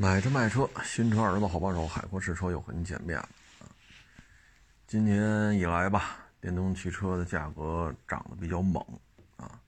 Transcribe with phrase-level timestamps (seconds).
[0.00, 3.68] 买车卖车，新车二手的好帮手，海阔试车又和您见面了啊！
[4.86, 8.82] 今年以来吧，电动汽车的价格涨得比较猛
[9.36, 9.60] 啊，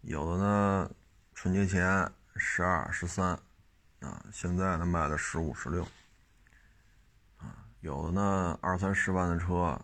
[0.00, 0.90] 有的呢
[1.34, 3.38] 春节前十二、十三
[4.00, 5.86] 啊，现在呢卖的十五、十六
[7.36, 9.78] 啊，有的呢二三十万的车，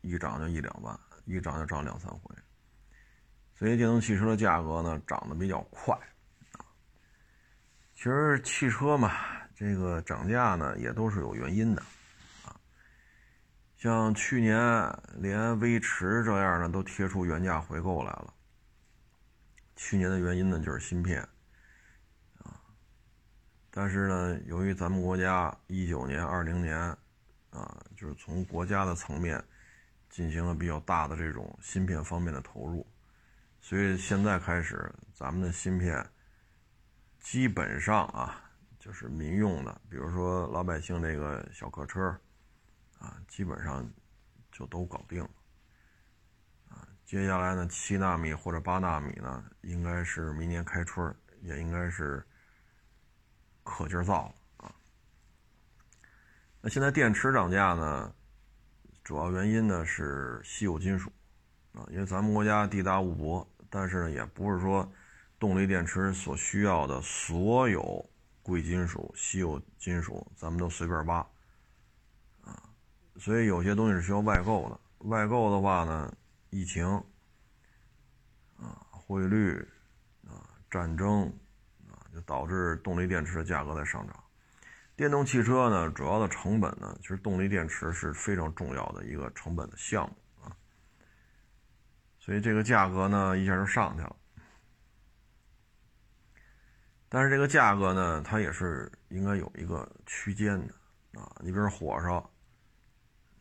[0.00, 2.34] 一涨就一两万，一涨就涨两三回，
[3.54, 5.94] 所以电动汽车的价格呢涨得比较快
[6.52, 6.64] 啊。
[7.94, 9.12] 其实汽车嘛。
[9.62, 11.80] 这个涨价呢，也都是有原因的，
[12.44, 12.58] 啊，
[13.76, 14.58] 像去年
[15.14, 18.34] 连威驰这样的都贴出原价回购来了。
[19.76, 21.20] 去年的原因呢，就是芯片，
[22.42, 22.58] 啊，
[23.70, 26.76] 但是呢，由于咱们国家一九年、二零年，
[27.50, 29.40] 啊，就是从国家的层面
[30.10, 32.84] 进行了比较大的这种芯片方面的投入，
[33.60, 36.04] 所以现在开始，咱们的芯片
[37.20, 38.41] 基本上啊。
[38.82, 42.08] 就是民用的，比如说老百姓这个小客车，
[42.98, 43.88] 啊，基本上
[44.50, 45.30] 就都搞定了，
[46.68, 52.26] 啊，接下来呢，七纳米或者八纳米呢，应该是明年开春也应该是
[53.62, 54.74] 可劲造了啊。
[56.60, 58.12] 那现在电池涨价呢，
[59.04, 61.08] 主要原因呢是稀有金属，
[61.72, 64.92] 啊，因为咱们国家地大物博，但是呢，也不是说
[65.38, 68.04] 动力电池所需要的所有。
[68.42, 71.18] 贵金属、稀有金属，咱们都随便挖，
[72.42, 72.62] 啊，
[73.16, 74.80] 所以有些东西是需要外购的。
[75.08, 76.12] 外购的话呢，
[76.50, 76.84] 疫情，
[78.56, 79.56] 啊，汇率，
[80.26, 81.26] 啊，战争，
[81.88, 84.16] 啊，就导致动力电池的价格在上涨。
[84.96, 90.56] 电动汽车呢，主要的成本呢，其实动力电池是非常重要的一个成本的项目啊，
[92.18, 94.16] 所以这个价格呢，一下就上去了。
[97.14, 101.30] 但是这个价格呢，它也是应该有一个区间的啊。
[101.40, 102.16] 你比如火烧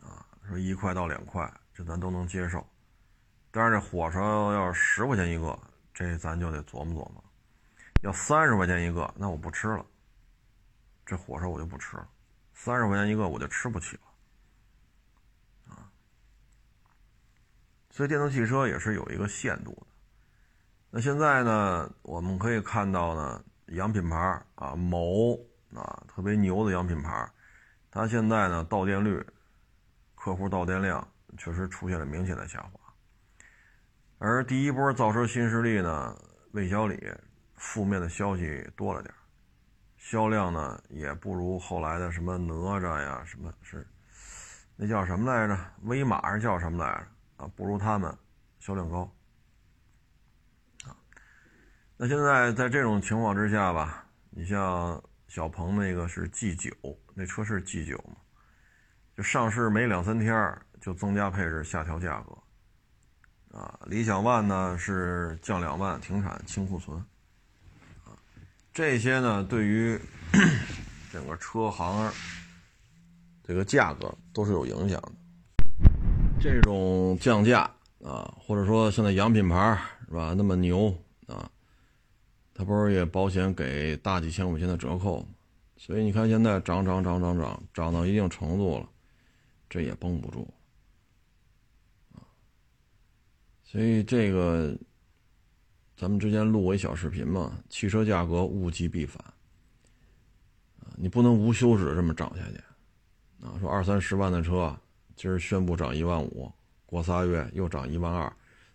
[0.06, 2.68] 啊，说一块到两块，这咱都能接受。
[3.50, 5.58] 但是这火烧要十块钱一个，
[5.94, 7.24] 这咱就得琢磨琢磨。
[8.02, 9.86] 要三十块钱一个，那我不吃了。
[11.06, 12.10] 这火烧我就不吃了，
[12.54, 15.88] 三十块钱一个我就吃不起了啊。
[17.90, 19.88] 所以电动汽车也是有一个限度的。
[20.90, 23.42] 那现在呢，我们可以看到呢。
[23.72, 24.18] 洋品牌
[24.56, 25.34] 啊，某
[25.74, 27.30] 啊特别牛的洋品牌，
[27.90, 29.26] 它现在呢到店率、
[30.14, 32.80] 客户到店量确实出现了明显的下滑。
[34.18, 36.16] 而第一波造车新势力呢，
[36.52, 37.12] 魏小李
[37.56, 39.14] 负面的消息多了点
[39.98, 43.88] 销量呢也不如后来的什么哪吒呀，什么是
[44.76, 45.58] 那叫什么来着？
[45.84, 47.44] 威马是叫什么来着？
[47.44, 48.14] 啊，不如他们
[48.60, 49.10] 销量高。
[52.04, 56.72] 那现在在这种情况之下吧，你像小鹏那个是 G 九，
[57.14, 58.16] 那车是 G 九嘛，
[59.16, 66.98] 就上市没两三天就增加配置下调价格，啊，理想 ONE 呢是降两万停产清库存，
[68.04, 68.18] 啊，
[68.74, 69.96] 这些呢对于
[71.14, 72.12] 整个车行
[73.44, 75.12] 这个价格都是有影响的。
[76.40, 77.60] 这种降价
[78.04, 80.88] 啊，或者说现在洋品牌是吧那么牛
[81.28, 81.48] 啊。
[82.62, 85.26] 他不是也保险给大几千块钱的折扣？
[85.78, 88.88] 所以你看现在涨涨涨涨涨涨到一定程度了，
[89.68, 90.48] 这也绷不住。
[93.64, 94.78] 所以这个
[95.98, 99.20] 咱们之前录过一小视频嘛，汽车价格物极必反，
[100.98, 102.58] 你不能无休止这么涨下去
[103.44, 103.58] 啊。
[103.60, 104.80] 说二三十万的车，
[105.16, 106.52] 今儿宣布涨一万五，
[106.86, 108.32] 过仨月又涨一万二，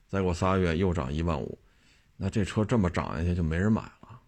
[0.09, 1.57] 再过仨月又涨一万五。
[2.19, 4.21] 那这车这么涨下去就没人买了，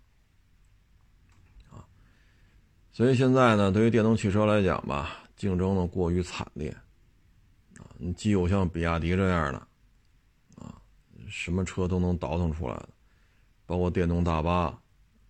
[1.70, 1.82] 啊，
[2.92, 6.68] 所以现在呢，对于电动汽车来讲吧，竞争呢过于惨烈，
[7.78, 9.58] 啊，你既有像比亚迪这样的，
[10.56, 10.82] 啊，
[11.28, 12.90] 什么车都能倒腾出来的，
[13.64, 14.78] 包括电动大巴、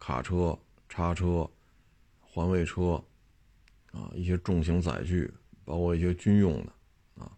[0.00, 0.58] 卡车、
[0.88, 1.48] 叉车、
[2.20, 3.00] 环卫车，
[3.92, 5.32] 啊，一些重型载具，
[5.64, 6.72] 包括一些军用的，
[7.22, 7.30] 啊，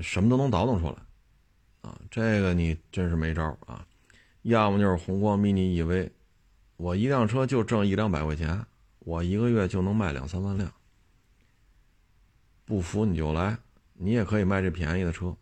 [0.00, 0.96] 什么都能倒腾出来，
[1.80, 3.84] 啊，这个你真是没招啊。
[4.44, 6.10] 要么就是宏光 mini EV，
[6.76, 8.62] 我一辆车就挣一两百块钱，
[8.98, 10.70] 我一个月就能卖两三万辆。
[12.66, 13.56] 不服你就来，
[13.94, 15.34] 你也可以卖这便宜的车，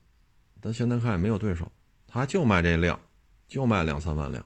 [0.60, 1.70] 但现在看也没有对手，
[2.06, 2.98] 他就卖这量，
[3.48, 4.44] 就卖两三万辆，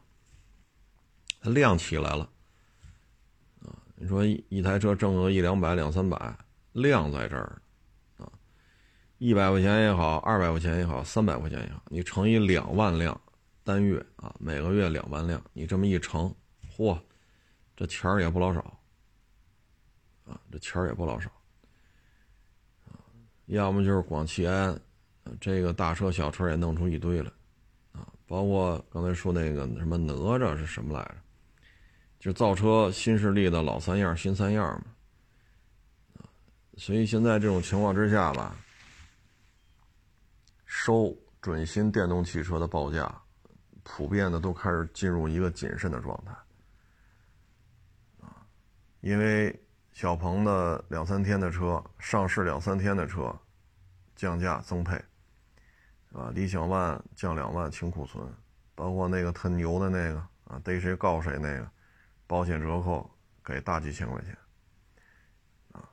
[1.40, 2.26] 他量起来了，
[3.60, 6.34] 啊，你说一台车挣个一两百两三百，
[6.72, 7.60] 量在这儿，
[8.16, 8.32] 啊，
[9.18, 13.20] 一百块钱也好，二百块钱也好，三百块钱也好，你乘以两万辆。
[13.66, 16.32] 单月啊，每个月两万辆，你这么一乘，
[16.70, 16.96] 嚯，
[17.76, 18.60] 这钱儿也不老少，
[20.24, 21.28] 啊，这钱儿也不老少。
[23.46, 24.80] 要么就是广汽安，
[25.40, 27.28] 这个大车小车也弄出一堆来，
[27.90, 31.16] 啊，包括刚才说那个什么哪吒是什么来着？
[32.20, 34.64] 就造车新势力的老三样、新三样
[36.14, 36.24] 嘛，
[36.76, 38.56] 所以现在这种情况之下吧，
[40.66, 43.22] 收准新电动汽车的报价，
[43.88, 46.32] 普遍的都开始进入一个谨慎的状态，
[48.26, 48.44] 啊，
[49.00, 49.58] 因为。
[49.92, 53.34] 小鹏的两三天的车，上市两三天的车，
[54.14, 54.94] 降价增配，
[56.12, 58.30] 啊，理想 ONE 降两万清库存，
[58.74, 61.66] 包括那个特牛的那个啊，逮谁告谁那个，
[62.26, 63.10] 保险折扣
[63.42, 64.36] 给大几千块钱，
[65.72, 65.88] 啊，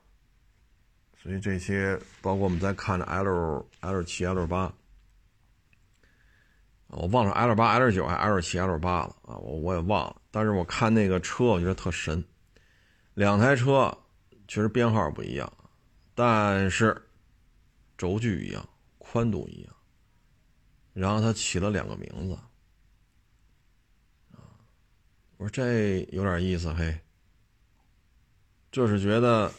[1.16, 4.70] 所以这些包括我们在看的 L L 七 L 八，
[6.96, 12.24] 我忘了 L 八 L 九还 L 七 L 八了啊，我我也忘了，但是我看那个车，我觉得特神。
[13.14, 13.96] 两台车
[14.48, 15.52] 确实编号不一样，
[16.14, 17.00] 但是
[17.96, 18.68] 轴距一样，
[18.98, 19.74] 宽度一样，
[20.92, 22.38] 然后它起了两个名字，
[25.36, 26.98] 我说这有点意思嘿，
[28.70, 29.52] 就是觉得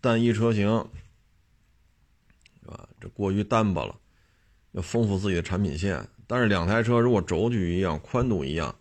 [0.00, 0.66] 单一车型，
[2.60, 2.88] 是吧？
[3.00, 3.96] 这过于单薄了，
[4.72, 6.08] 要丰富自己的产品线。
[6.26, 8.74] 但是两台车如果轴距一样，宽度一样，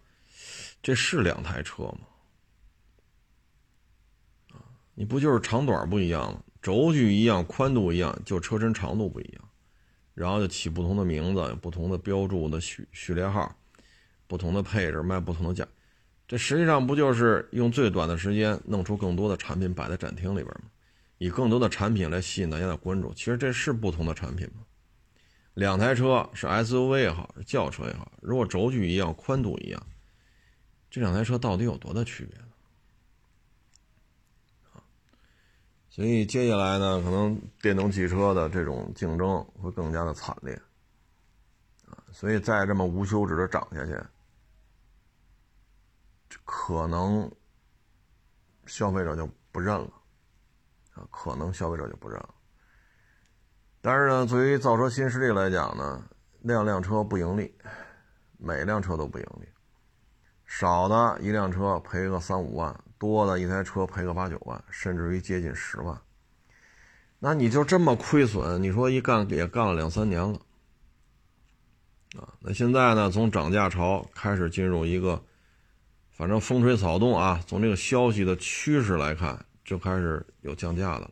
[0.81, 1.99] 这是两台车吗？
[4.93, 6.41] 你不就是长短不一样吗？
[6.61, 9.49] 轴距一样，宽度一样，就车身长度不一样，
[10.13, 13.55] 然后就起不同的名字，不同的标注的序序列号，
[14.27, 15.67] 不同的配置卖不同的价，
[16.27, 20.69] 这实际上不就是用最短的时间弄出更多的产品摆在展厅里边吗？
[21.17, 23.13] 以更多的产品来吸引大家的关注。
[23.13, 24.63] 其实这是不同的产品吗？
[25.53, 29.87] 两台车是 SUV 也好，是轿车也好，如果轴距一样，宽度一样，
[30.89, 32.37] 这两台车到底有多大区别？
[35.89, 40.53] 所以接下来呢，可能电动汽车的这种竞争会更加的惨烈，
[41.85, 44.01] 啊，所以再这么无休止的涨下去，
[46.45, 47.29] 可能
[48.67, 49.91] 消费者就不认了，
[50.93, 52.35] 啊，可能消费者就不认了。
[53.81, 56.03] 但是呢，对于造车新势力来讲呢，
[56.41, 57.53] 辆辆车不盈利，
[58.37, 59.47] 每辆车都不盈利，
[60.45, 62.79] 少的一辆车赔个三五万。
[62.99, 65.99] 多的一台车赔个八九万，甚至于接近十万，
[67.17, 68.61] 那你就这么亏损？
[68.61, 70.39] 你说一干也干了两三年了，
[72.19, 73.09] 啊，那现在呢？
[73.09, 75.19] 从涨价潮开始进入一个，
[76.11, 81.11] 反正风吹草动啊，从这个消息的趋势来看，就开始有降价的了。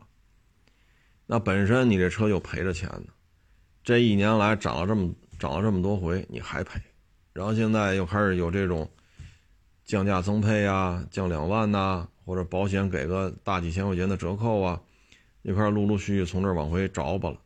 [1.31, 3.13] 那本身你这车就赔着钱呢，
[3.83, 6.81] 这一年来涨了这么涨了这么多回，你还赔，
[7.33, 8.89] 然后现在又开始有这种。
[9.85, 14.79] 降价增配啊，降两万呐，或者保险给个大几千块钱的折扣啊，
[15.41, 17.41] 一块陆陆续续从这儿往回找吧了，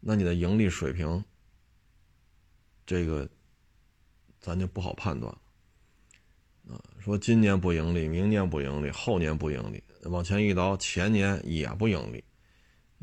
[0.00, 1.24] 那你的盈利水平，
[2.84, 3.28] 这个
[4.40, 6.82] 咱就不好判断了啊。
[6.98, 12.24] 说今年不盈利，明年不盈利，后年不盈利，往前一倒，前年也不盈利，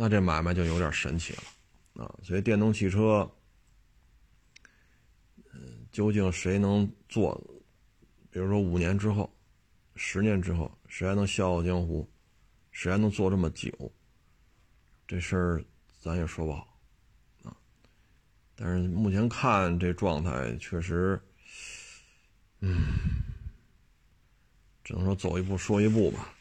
[0.01, 2.16] 那这买卖就有点神奇了啊。
[2.24, 3.30] 所以电动汽车，
[5.92, 7.36] 究竟谁能做？
[8.31, 9.30] 比如说五年之后，
[9.98, 12.10] 十年之后，谁还能笑傲江湖？
[12.72, 13.70] 谁还能做这么久？
[15.06, 15.65] 这事儿
[16.00, 16.79] 咱也说不好
[17.44, 17.51] 啊。
[18.56, 21.22] 但是目前看这状态，确实，
[22.62, 22.86] 嗯，
[24.82, 26.34] 只能说走一步说一步吧。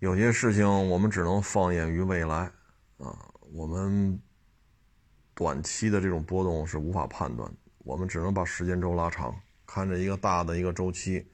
[0.00, 2.50] 有些事情我们只能放眼于未来
[2.96, 3.30] 啊。
[3.52, 4.18] 我们
[5.34, 9.34] 短期的这种波动是无法判断，我们只能把时间轴拉长。
[9.66, 11.24] 看着一个大的一个周期，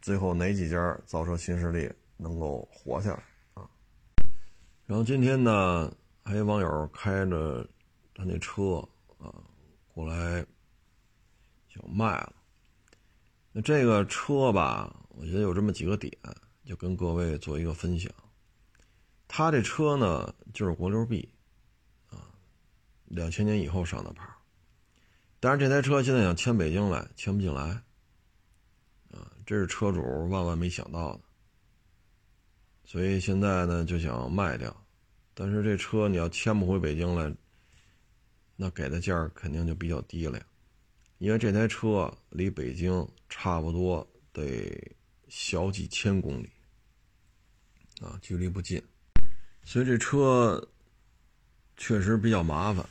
[0.00, 3.22] 最后哪几家造车新势力能够活下来
[3.54, 3.68] 啊？
[4.86, 7.68] 然后今天呢，还有网友开着
[8.14, 8.78] 他那车
[9.18, 9.30] 啊
[9.92, 10.44] 过来
[11.68, 12.32] 想卖了。
[13.52, 16.10] 那这个车吧，我觉得有这么几个点，
[16.64, 18.12] 就跟各位做一个分享。
[19.26, 21.28] 他这车呢，就是国六 B
[22.08, 22.30] 啊，
[23.06, 24.28] 两千年以后上的牌。
[25.40, 27.62] 但是这台车现在想迁北京来，迁不进来，
[29.10, 31.20] 啊，这是车主万万没想到的，
[32.84, 34.74] 所以现在呢就想卖掉。
[35.34, 37.34] 但是这车你要迁不回北京来，
[38.56, 40.46] 那给的价肯定就比较低了呀，
[41.18, 44.96] 因为这台车离北京差不多得
[45.28, 46.48] 小几千公里，
[48.00, 48.82] 啊，距离不近，
[49.62, 50.68] 所以这车
[51.76, 52.84] 确实比较麻烦，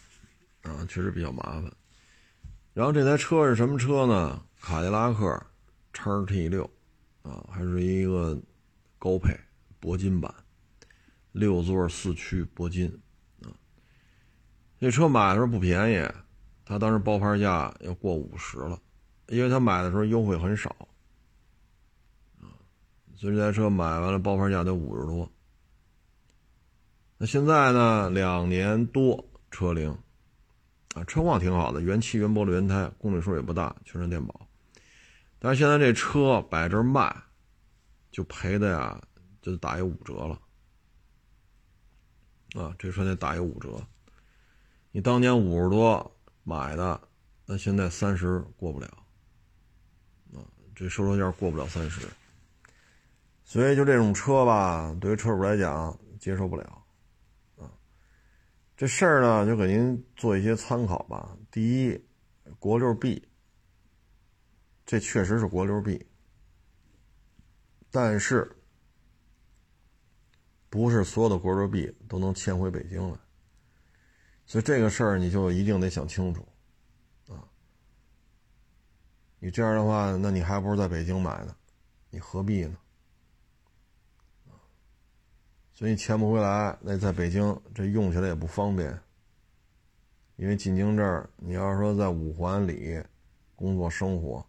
[0.62, 1.72] 啊，确实比较麻烦。
[2.74, 4.44] 然后这台车是什么车呢？
[4.60, 5.46] 卡迪拉克
[5.92, 6.64] 叉 T 六，
[7.22, 8.42] 啊，还是一个
[8.98, 9.38] 高配
[9.82, 10.34] 铂金版，
[11.34, 12.88] 六座四驱铂金
[13.42, 13.52] 啊。
[14.80, 16.12] 这车买的时候不便宜，
[16.66, 18.82] 他当时包牌价要过五十了，
[19.28, 20.76] 因为他买的时候优惠很少，
[23.16, 25.30] 所以这台车买完了包牌价得五十多。
[27.18, 29.90] 那现在呢，两年多车龄
[30.94, 34.48] 啊，车况挺好的，原漆原玻璃原胎，公里数也不大，全是电保。
[35.40, 37.16] 但是现在这车摆这卖，
[38.12, 39.02] 就赔的呀，
[39.42, 40.40] 就打一五折了。
[42.56, 43.82] 啊，这车得打一五折。
[44.92, 47.00] 你当年五十多买的，
[47.46, 48.88] 那现在三十过不了。
[50.34, 50.44] 啊，
[50.76, 52.08] 这收车价过不了三十。
[53.44, 56.86] 所以就这种车吧，对于车主来讲接受不了。
[57.58, 57.72] 啊，
[58.76, 61.38] 这事儿呢，就给您做一些参考吧。
[61.52, 62.06] 第一，
[62.60, 63.28] 国六 B。
[64.86, 66.06] 这确实是国六 B，
[67.90, 68.54] 但是
[70.70, 73.18] 不是所有的国六 B 都能迁回北京来，
[74.46, 76.46] 所以这个事儿你就一定得想清楚，
[77.30, 77.48] 啊，
[79.40, 81.56] 你这样的话，那你还不如在北京买呢，
[82.10, 82.78] 你何必呢？
[85.74, 88.98] 所以你迁不回来，那在北京这用起来也不方便，
[90.36, 93.02] 因为进京证，你要是说在五环里
[93.56, 94.46] 工作生活。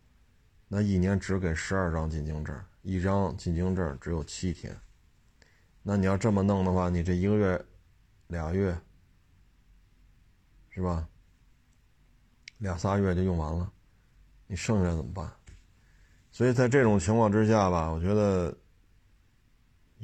[0.69, 4.77] 那一年只给十二张进京证，一张进京证只有七天。
[5.83, 7.65] 那你要这么弄的话，你这一个月、
[8.27, 8.77] 俩月，
[10.71, 11.09] 是吧？
[12.59, 13.71] 俩仨月就用完了，
[14.47, 15.31] 你剩下怎么办？
[16.31, 18.57] 所以在这种情况之下吧，我觉得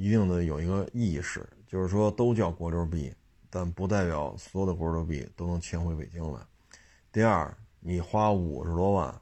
[0.01, 3.15] 一定的有一个意识，就是说都叫国六 B，
[3.51, 6.41] 但不代表所有的国六 B 都能迁回北京来。
[7.13, 9.15] 第二，你花五十多万。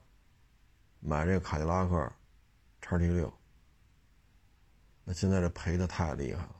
[1.00, 2.12] 买这个卡迪拉克
[2.80, 3.32] 叉 T 六，
[5.04, 6.56] 那现在这赔的太厉害了。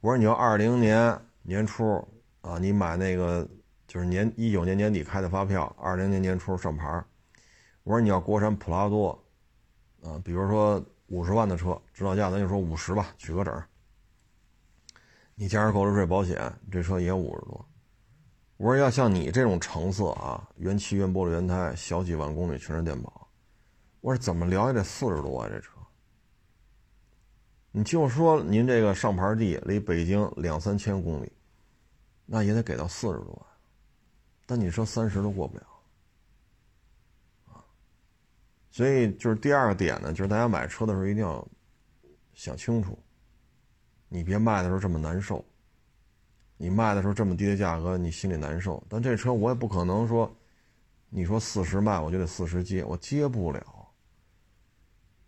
[0.00, 1.96] 我说你要二零年年初
[2.40, 3.48] 啊，你买那个
[3.86, 7.04] 就是年一九年年底开的发票，二零年年初上牌。
[7.84, 9.10] 我说你要国产普拉多
[10.02, 13.62] 啊，比如说五十万的车，指导价咱就说五十吧，取个整。
[15.34, 17.68] 你加上购置税、保险，这车也五十多。
[18.56, 23.28] 我说要像你这种成色啊，原漆、原玻璃、原胎，小几万公里，全是电保。
[24.00, 25.72] 我说怎么聊也得四十多啊，这车。
[27.72, 31.30] 你就说您这个上牌地离北京两三千公里，
[32.24, 33.46] 那也得给到四十多万，
[34.46, 35.66] 但你说三十都过不了，
[37.48, 37.64] 啊。
[38.72, 41.46] 所以就是第二个点呢，就是大家买车的时候一定要
[42.32, 42.98] 想清楚，
[44.08, 45.44] 你别卖的时候这么难受，
[46.56, 48.82] 你卖的时候这么低的价格，你心里难受。
[48.88, 50.34] 但这车我也不可能说，
[51.10, 53.62] 你说四十卖我就得四十接，我接不了。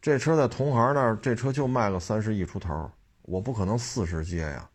[0.00, 2.90] 这车在同行那儿，这车就卖个三十亿出头，
[3.22, 4.70] 我不可能四十接呀，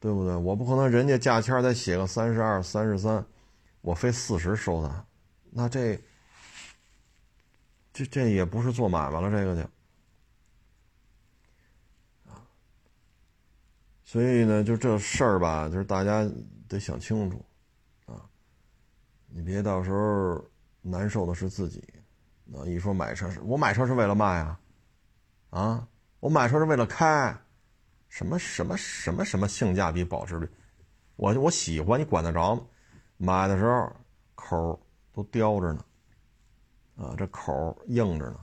[0.00, 0.34] 对不对？
[0.34, 3.24] 我不可能人家价签再写个三十二、三十三，
[3.80, 5.06] 我非四十收他，
[5.50, 5.96] 那这
[8.00, 9.68] 这这也不是做买卖了，这个就，
[14.02, 16.26] 所以呢，就这事儿吧，就是大家
[16.66, 17.44] 得想清楚
[18.06, 18.24] 啊，
[19.26, 20.42] 你别到时候
[20.80, 21.84] 难受的是自己。
[22.52, 22.66] 啊！
[22.66, 24.60] 一说买车是我买车是为了卖啊，
[25.50, 25.88] 啊！
[26.18, 27.32] 我买车是为了开，
[28.08, 30.48] 什么什么什么什么性价比保值率，
[31.14, 32.66] 我我喜欢你管得着吗？
[33.18, 33.92] 买的时候
[34.34, 35.84] 口都叼着呢，
[37.00, 38.38] 啊，这口硬着呢。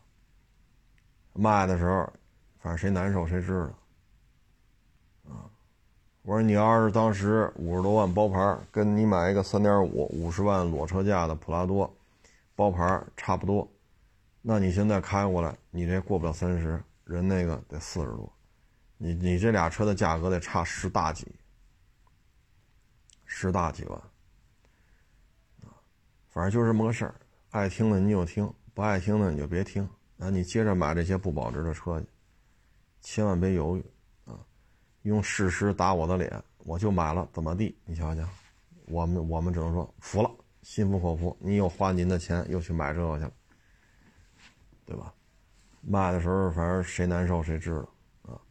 [1.34, 2.12] 卖的时候，
[2.60, 3.72] 反正谁难受谁知
[5.24, 5.46] 道，啊！
[6.24, 11.96] 我说你要是当时五十多万包牌，跟你买一个三点五五十万裸车价的普拉多，
[12.56, 13.72] 包牌差不多。
[14.42, 18.34] 那你现在开过来，你这过不了三十，人那个得四十多，
[18.98, 21.28] 你你这俩车的价格得差十大几，
[23.26, 24.02] 十大几万，
[26.30, 27.14] 反正就是这么个事儿。
[27.52, 29.88] 爱听的你就听，不爱听的你就别听。
[30.16, 32.08] 那你接着买这些不保值的车去，
[33.02, 33.86] 千万别犹豫
[34.26, 34.40] 啊！
[35.04, 37.78] 用事实打我的脸，我就买了，怎么地？
[37.86, 38.24] 你瞧瞧，
[38.88, 40.30] 我们我们只能说服了，
[40.64, 41.36] 心服口服。
[41.40, 43.32] 你又花您的钱，又去买这个去了。
[44.86, 45.14] 对吧？
[45.82, 48.42] 卖的时候，反正谁难受谁知道啊。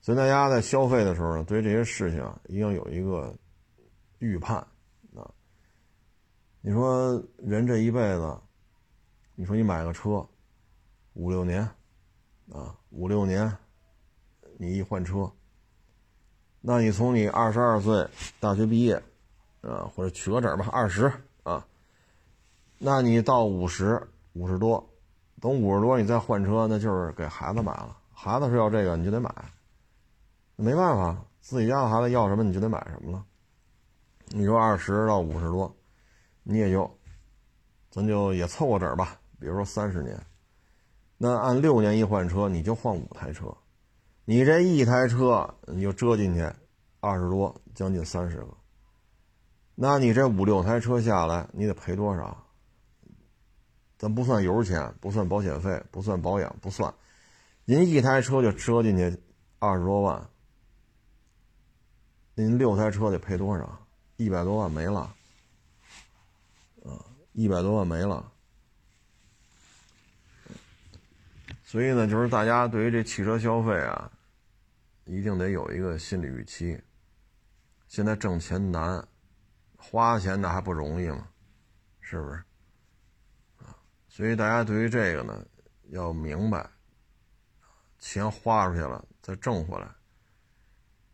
[0.00, 3.34] 所以大家在消费的时候呢，对这些事情啊，一定要有一个
[4.18, 4.64] 预判。
[6.62, 8.38] 你说人这一辈子，
[9.34, 10.26] 你说你买个车，
[11.14, 11.62] 五六年
[12.52, 13.56] 啊，五六年，
[14.58, 15.30] 你一换车，
[16.60, 18.06] 那你从你二十二岁
[18.38, 19.02] 大学毕业
[19.62, 21.10] 啊，或者取个证吧，二十
[21.44, 21.66] 啊，
[22.78, 24.86] 那你到五十五十多。
[25.40, 27.96] 等五十多，你再换车，那就是给孩子买了。
[28.12, 29.34] 孩子是要这个，你就得买，
[30.56, 33.24] 没办法，自己家的孩子要什么你就得买什么了。
[34.26, 35.74] 你说二十到五十多，
[36.50, 36.98] 你也就，
[37.92, 39.20] 咱就也凑合整吧。
[39.38, 40.20] 比如说三十年，
[41.16, 43.56] 那按六年一换车，你就换五台车，
[44.24, 46.44] 你这一台车你就折进去
[46.98, 48.48] 二十多，将近三十个。
[49.76, 52.36] 那你这五六台车下来，你得赔多少？
[53.96, 56.92] 咱不算油钱，不算保险费，不算保养，不算，
[57.64, 59.16] 您一台车就折进去
[59.60, 60.28] 二十多万，
[62.34, 63.86] 您六台车得赔多少？
[64.16, 65.14] 一百多万没了，
[67.32, 68.32] 一百多万没了。
[71.62, 74.10] 所以呢，就是大家对于这汽车消费啊，
[75.04, 76.80] 一定得有一个心理预期。
[77.86, 79.06] 现在挣钱难，
[79.76, 81.28] 花钱那还不容易吗？
[82.00, 82.42] 是不是？
[83.58, 85.46] 啊，所以大家对于这个呢，
[85.90, 86.68] 要明白，
[88.00, 89.88] 钱花出去了再挣回来，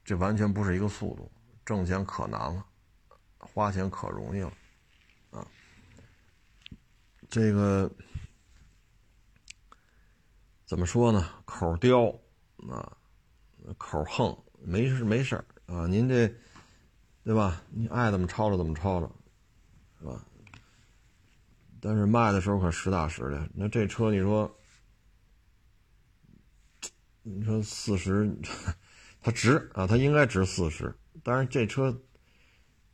[0.04, 1.30] 这完全不是一个速度。
[1.64, 2.64] 挣钱可难了。
[3.38, 4.52] 花钱可容易了，
[7.28, 7.90] 这个
[10.64, 11.28] 怎么说呢？
[11.44, 12.08] 口刁
[12.70, 12.96] 啊，
[13.76, 15.86] 口横，没事没事啊。
[15.86, 16.26] 您这
[17.24, 17.62] 对吧？
[17.70, 19.10] 你爱怎么抄着怎么抄着，
[19.98, 20.24] 是吧？
[21.80, 23.48] 但是卖的时候可实打实的。
[23.54, 24.58] 那这车你说，
[27.22, 28.34] 你说四十，
[29.20, 32.00] 它值啊，它应该值四十，但是这车。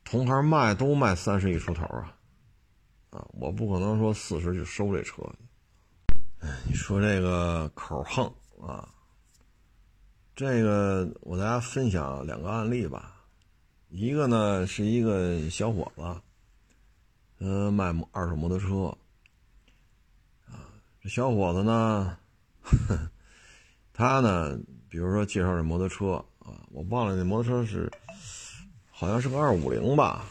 [0.05, 2.13] 同行卖都卖三十一出头啊，
[3.13, 5.21] 啊，我不可能说四十就收这车。
[6.39, 8.25] 哎，你说这个口横
[8.59, 8.89] 啊，
[10.35, 13.23] 这个我大家分享两个案例吧。
[13.89, 16.01] 一个呢是一个小伙子，
[17.45, 18.85] 呃，卖二手摩托车，
[20.51, 20.65] 啊，
[20.99, 22.17] 这小伙子呢，
[23.93, 24.57] 他呢，
[24.89, 27.91] 比如说介绍这摩托车啊，我忘了那摩托车是。
[28.95, 30.23] 好像是个二五零吧，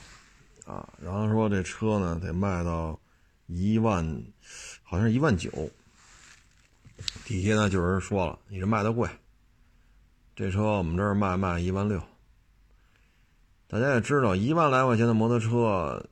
[0.64, 2.98] 啊，然后说这车呢得卖到
[3.46, 4.24] 一万，
[4.82, 5.50] 好像是一万九。
[7.24, 9.08] 底下呢就有人说了，你这卖的贵，
[10.36, 12.00] 这车我们这儿卖卖一万六。
[13.66, 16.04] 大家也知道，一万来块钱的摩托车，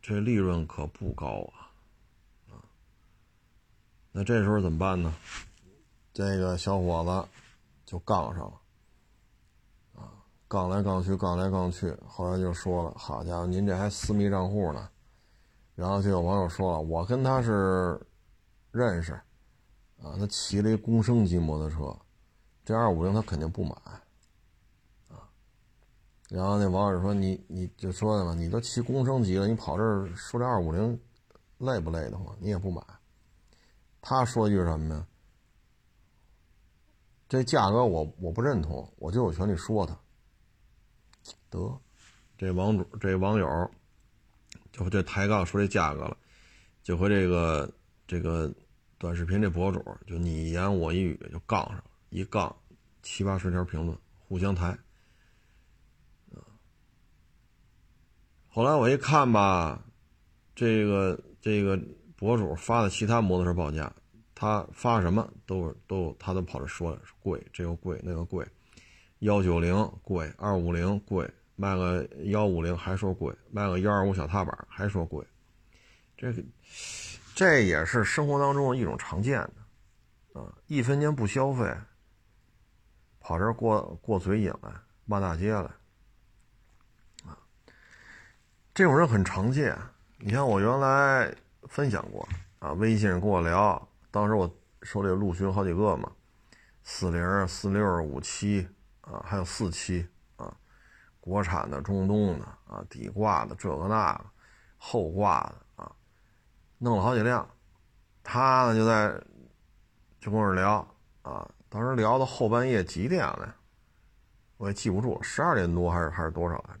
[0.00, 1.70] 这利润可不高啊，
[2.50, 2.58] 啊，
[4.10, 5.14] 那这时候怎么办呢？
[6.14, 7.28] 这个小伙子
[7.86, 8.61] 就杠上了。
[10.52, 14.86] 杠来杠去，杠来杠去，后来就说了：“好家伙，您这还私密账户呢。”
[15.74, 17.98] 然后就有网友说了：“我跟他是
[18.70, 19.14] 认识，
[20.02, 21.98] 啊，他骑了一公升级摩托车，
[22.66, 23.74] 这二五零他肯定不买，
[25.08, 25.26] 啊。”
[26.28, 31.00] 然后那网友说：“你你就说的嘛，你都骑公升级了，你跑这儿说这二五零
[31.56, 32.36] 累不累的慌？
[32.38, 32.82] 你也不买。”
[34.02, 35.06] 他说一句什么呀？
[37.26, 39.98] 这价格我我不认同，我就有权利说他。
[41.50, 41.80] 得，
[42.36, 43.70] 这网主这网友
[44.72, 46.16] 就这抬杠说这价格了，
[46.82, 47.72] 就和这个
[48.06, 48.52] 这个
[48.98, 52.54] 短视频这博主就你一言我一语就杠上了，一杠
[53.02, 54.76] 七八十条评论互相抬。
[58.54, 59.82] 后来我一看吧，
[60.54, 61.80] 这个这个
[62.16, 63.90] 博主发的其他摩托车报价，
[64.34, 68.46] 他发什么都都他都跑这说贵，这个贵那个贵，
[69.22, 71.28] 幺九零贵，二五零贵。
[71.54, 75.24] 卖个幺五零还说贵，卖个幺二五小踏板还说贵，
[76.16, 76.42] 这个
[77.36, 79.38] 这也是生活当中一种常见
[80.32, 81.72] 的啊，一分钱不消费，
[83.20, 84.72] 跑这过过嘴瘾来，
[85.04, 85.70] 骂大街来
[87.26, 87.38] 啊，
[88.74, 89.78] 这种人很常见。
[90.18, 91.32] 你看我原来
[91.68, 92.26] 分享过
[92.58, 96.10] 啊，微信跟我聊，当时我手里陆巡好几个嘛，
[96.82, 98.66] 四零、四六、五七
[99.12, 100.08] 啊，还有四七。
[101.20, 104.24] 国产的、中东的啊，底挂的这个那个，
[104.76, 105.92] 后挂的啊，
[106.78, 107.48] 弄了好几辆。
[108.24, 109.14] 他呢就在
[110.18, 110.84] 就跟我聊
[111.22, 113.54] 啊，当时聊到后半夜几点了，
[114.56, 116.80] 我也记不住，十二点多还是还是多少来着？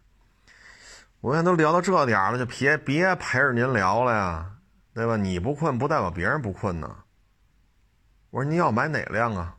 [1.20, 4.56] 我看都聊到这点了，就别别陪着您聊了呀，
[4.92, 5.16] 对吧？
[5.16, 7.04] 你不困不代表别人不困呢。
[8.30, 9.56] 我说你要买哪辆啊，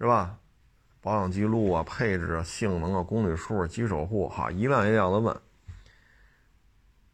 [0.00, 0.40] 是吧？
[1.04, 5.38] 保养记录啊，配置啊，性能啊，公里数啊，基守护，哈，一辆一辆的问。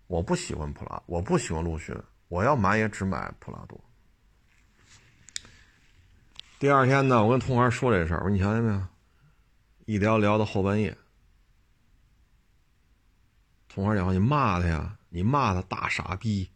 [0.06, 1.92] 我不喜欢普拉，我不喜欢陆巡，
[2.28, 3.80] 我要买也只买普拉多。
[6.60, 8.80] 第二天呢，我跟同行说这事儿，我说你瞧见没有？
[9.86, 10.96] 一聊聊到后半夜，
[13.68, 16.48] 同行讲话，你骂他呀，你骂他大傻逼，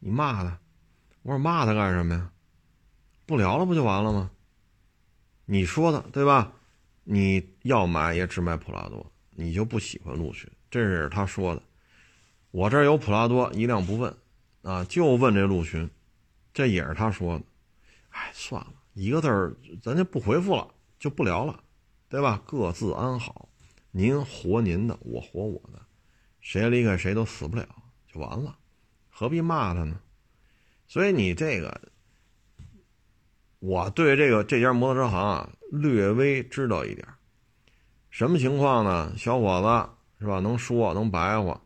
[0.00, 0.58] 你骂他。
[1.22, 2.32] 我说骂他干什么呀？
[3.26, 4.32] 不聊了不就完了吗？
[5.44, 6.52] 你说的对吧？
[7.12, 11.62] 你要买也只买普拉多，你就不喜欢陆巡，这是他说的。
[12.52, 14.16] 我这儿有普拉多，一辆不问，
[14.62, 15.90] 啊，就问这陆巡，
[16.54, 17.44] 这也是他说的。
[18.10, 21.60] 哎，算了，一个字儿，咱就不回复了，就不聊了，
[22.08, 22.40] 对吧？
[22.46, 23.48] 各自安好，
[23.90, 25.82] 您活您的，我活我的，
[26.40, 27.66] 谁离开谁都死不了，
[28.06, 28.56] 就完了，
[29.08, 30.00] 何必骂他呢？
[30.86, 31.80] 所以你这个，
[33.58, 37.06] 我对这个这家摩托车行啊，略微知道一点
[38.10, 39.14] 什么情况呢？
[39.16, 40.40] 小伙子是吧？
[40.40, 41.62] 能说能白话。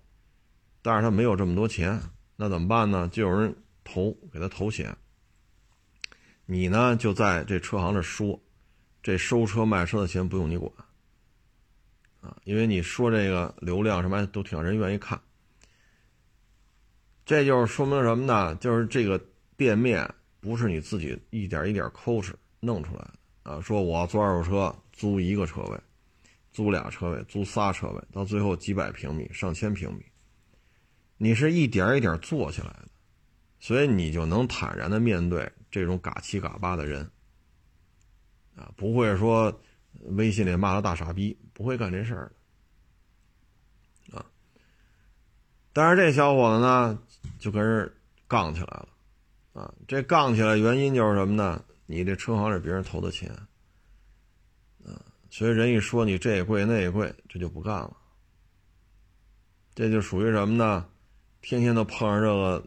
[0.82, 1.98] 但是他没有这么多钱，
[2.36, 3.08] 那怎么办呢？
[3.10, 4.94] 就有人投给他投钱。
[6.44, 8.38] 你呢就在这车行这说，
[9.02, 10.70] 这收车卖车的钱不用你管，
[12.20, 15.18] 啊，因为你说这个流量什么都挺让人愿意看。
[17.24, 18.54] 这就是说明什么呢？
[18.56, 19.18] 就是这个
[19.56, 20.06] 店面
[20.40, 23.14] 不是你自己一点一点抠哧弄出来的
[23.44, 23.61] 啊。
[23.61, 25.80] 说我做二手车租一个车位，
[26.52, 30.04] 租俩车位，租仨车位，到最后几百平米、上千平米。
[31.16, 32.88] 你是一点一点做起来的，
[33.61, 37.09] 所以你就能坦然的面对这种嘎七嘎八的人，
[38.57, 39.61] 啊，不会说
[40.16, 42.33] 微信里骂他大傻逼，不会干这事儿
[44.11, 44.26] 的，啊。
[45.72, 46.98] 但是这小伙子呢，
[47.38, 47.90] 就跟人
[48.26, 48.88] 杠起来了，
[49.52, 51.64] 啊，这杠起来原因就是什么呢？
[51.86, 53.30] 你这车行是别人投的钱，
[54.84, 54.96] 啊，
[55.30, 57.96] 所以人一说你这也贵那也贵，这就不干了，
[59.74, 60.86] 这就属于什么呢？
[61.42, 62.66] 天天都碰上这个，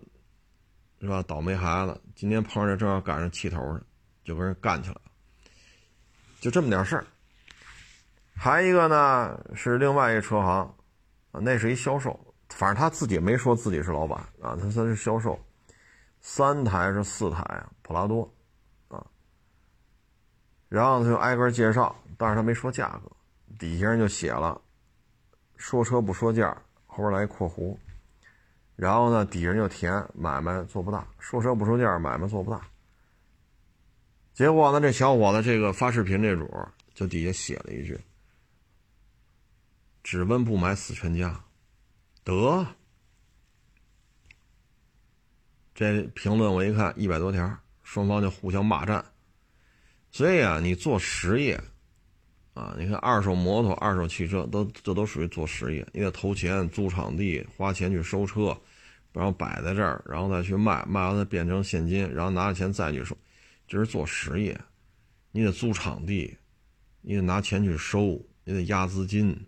[1.01, 1.23] 是吧？
[1.23, 3.81] 倒霉孩子，今天碰上正好赶上气头上，
[4.23, 5.01] 就跟人干起来了。
[6.39, 7.05] 就这么点事儿。
[8.35, 10.75] 还一个呢是另外一个车行，
[11.31, 15.43] 啊，那是一销售，反正他自己没说自己是老板啊，他他是销售，
[16.21, 17.43] 三台是四台，
[17.81, 18.31] 普拉多，
[20.69, 23.11] 然后他就挨个介绍，但是他没说价格，
[23.57, 24.61] 底下人就写了，
[25.55, 27.77] 说车不说价，后边来一括弧。
[28.75, 32.61] 然后呢，底下人就填买卖做不大，说车不说价，买卖做不大。
[34.33, 36.47] 结果呢，这小伙子这个发视频这主
[36.93, 37.99] 就底下写了一句
[40.03, 41.43] ：“只问不买死全家。”
[42.23, 42.67] 得，
[45.73, 49.03] 这评论我一看一百多条，双方就互相骂战。
[50.17, 51.61] 所以啊，你做实业
[52.55, 58.57] 啊，你看二手摩托、二手汽车都这都属于做实业，你得投钱租场地，花钱去收车。
[59.13, 63.15] 然后摆在这儿，然后再去卖，卖完再变成现金，然后拿着钱再去收，
[63.67, 64.59] 这是做实业，
[65.31, 66.35] 你得租场地，
[67.01, 69.39] 你得拿钱去收，你得压资金，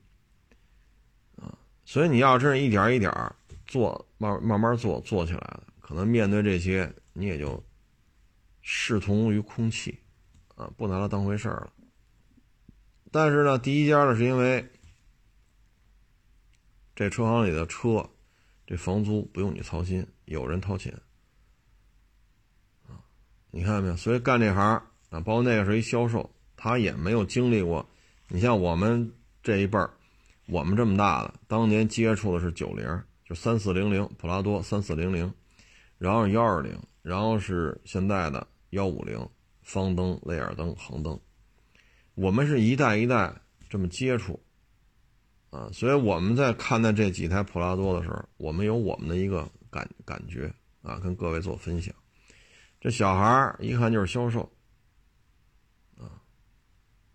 [1.36, 3.12] 啊，所以你要真是一点一点
[3.66, 7.64] 做，慢慢慢做做起来了，可能面对这些你也就
[8.62, 9.98] 视同于空气，
[10.60, 11.74] 啊，不拿它当回事儿了。
[13.12, 14.70] 但是呢，第一家呢是因为
[16.96, 18.08] 这车行里的车。
[18.68, 20.94] 这房租不用你操心，有人掏钱
[22.88, 23.02] 啊！
[23.50, 23.96] 你看到没有？
[23.96, 24.64] 所以干这行
[25.10, 27.84] 啊，包括那个是一销售，他也没有经历过。
[28.28, 29.90] 你像我们这一辈儿，
[30.46, 32.86] 我们这么大的，当年接触的是九零，
[33.26, 35.34] 就三四零零普拉多三四零零，
[35.98, 39.28] 然后幺二零，然后是现在的幺五零
[39.70, 41.20] 方灯、雷尔灯、恒灯，
[42.16, 43.32] 我们是一代一代
[43.70, 44.42] 这么接触。
[45.52, 50.52] 啊，所以我们在看待这几台普拉多的时候，我们有我们的一个感感觉
[50.82, 51.94] 啊，跟各位做分享。
[52.82, 54.42] 这小孩一看就是销售，
[55.98, 56.18] 啊，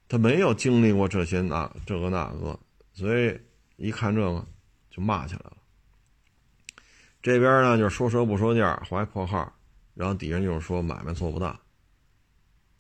[0.09, 2.59] 他没有经历过这些那这个那个，
[2.93, 3.37] 所以
[3.77, 4.47] 一看这个
[4.91, 5.57] 就骂起来了。
[7.21, 9.53] 这边呢就是说车不说价，划括号，
[9.95, 11.61] 然后底下就是说买卖做不大。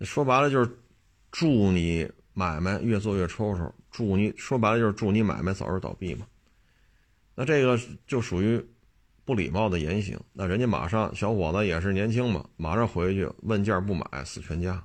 [0.00, 0.78] 说白了就是
[1.30, 3.72] 祝你买卖越做越抽抽。
[3.90, 6.26] 祝你说白了就是祝你买卖早日倒闭嘛，
[7.34, 8.64] 那这个就属于
[9.24, 10.18] 不礼貌的言行。
[10.32, 14.84] 那人家马上小伙子也是年轻嘛，马上回去问价不买死全家。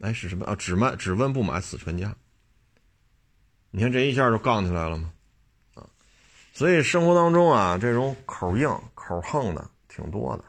[0.00, 0.56] 哎，是什么啊？
[0.56, 2.16] 只卖只问不买死全家。
[3.70, 5.12] 你看这一下就杠起来了嘛，
[5.74, 5.86] 啊，
[6.52, 10.44] 所以生活当中啊，这种口硬口横的挺多的，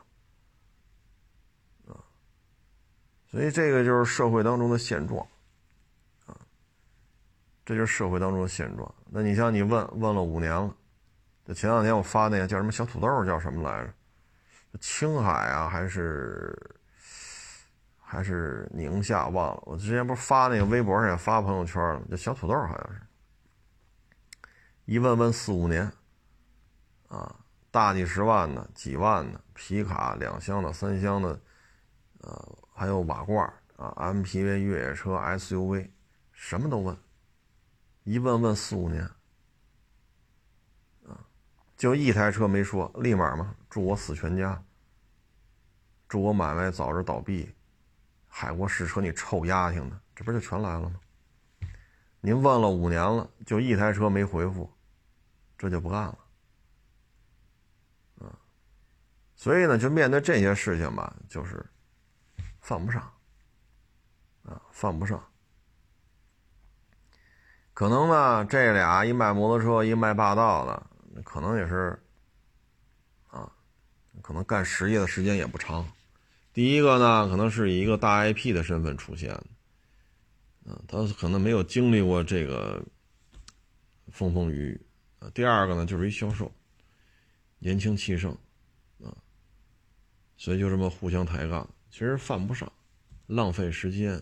[1.94, 2.00] 啊，
[3.32, 5.26] 所以这个就是社会当中的现状。
[6.26, 6.36] 啊
[7.66, 8.92] 这就是社会当中的现状。
[9.12, 10.74] 那你像你问问了五年了，
[11.46, 13.94] 就前两天我发那个叫什么小土豆叫什么来着？
[14.80, 16.58] 青海啊，还是
[18.00, 19.28] 还是宁夏？
[19.28, 19.64] 忘了。
[19.66, 23.02] 我之前不是发那个微博上也发朋友圈了，叫小土豆好像是。
[24.86, 25.92] 一问问四五年，
[27.08, 27.36] 啊，
[27.70, 31.40] 大几十万的、几万的皮卡、两厢的、三厢的，
[32.22, 35.90] 呃，还有瓦罐啊，MPV、越野车、SUV。
[36.32, 36.98] 什么都问，
[38.06, 39.04] 一问问四五年，
[41.06, 41.20] 啊，
[41.76, 44.64] 就一台车没说，立马嘛，祝我死全家，
[46.08, 47.54] 祝我买卖早日倒闭，
[48.30, 50.98] 海国试车你臭丫挺的，这不就全来了吗？
[52.22, 54.72] 您问了五年了，就一台车没回复，
[55.58, 56.18] 这就不干了，
[58.20, 58.40] 啊，
[59.36, 61.70] 所以呢，就面对这些事情吧，就是
[62.70, 63.02] 犯不上，
[64.44, 65.20] 啊，犯不上。
[67.74, 72.00] 可能呢，这俩一卖摩托车，一卖霸道的，可能也是，
[73.26, 73.52] 啊，
[74.22, 75.84] 可能干实业的时间也不长。
[76.54, 79.48] 第一个呢，可能是以一个大 IP 的身份出现的，
[80.66, 82.86] 嗯，他可能没有经历过这个
[84.12, 84.88] 风风雨雨。
[85.18, 86.52] 啊，第二个呢，就是一销售，
[87.58, 88.32] 年轻气盛，
[89.04, 89.10] 啊，
[90.38, 92.72] 所以就这么互相抬杠，其实犯不上，
[93.28, 94.22] 浪费时间，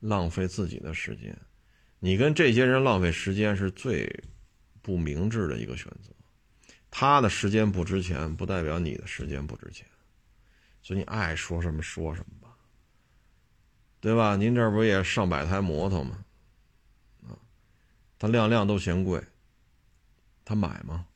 [0.00, 1.36] 浪费自己的时间。
[1.98, 4.24] 你跟这些人浪费时间是最
[4.80, 6.10] 不明智的一个选择。
[6.90, 9.86] 他的时间不值钱，不代表你的时间不值钱，
[10.82, 12.56] 所以你爱说什么说什么吧，
[14.00, 14.36] 对吧？
[14.36, 16.24] 您这不也上百台摩托吗？
[17.22, 17.38] 啊，
[18.18, 19.22] 他辆辆都嫌贵，
[20.44, 21.06] 他买吗？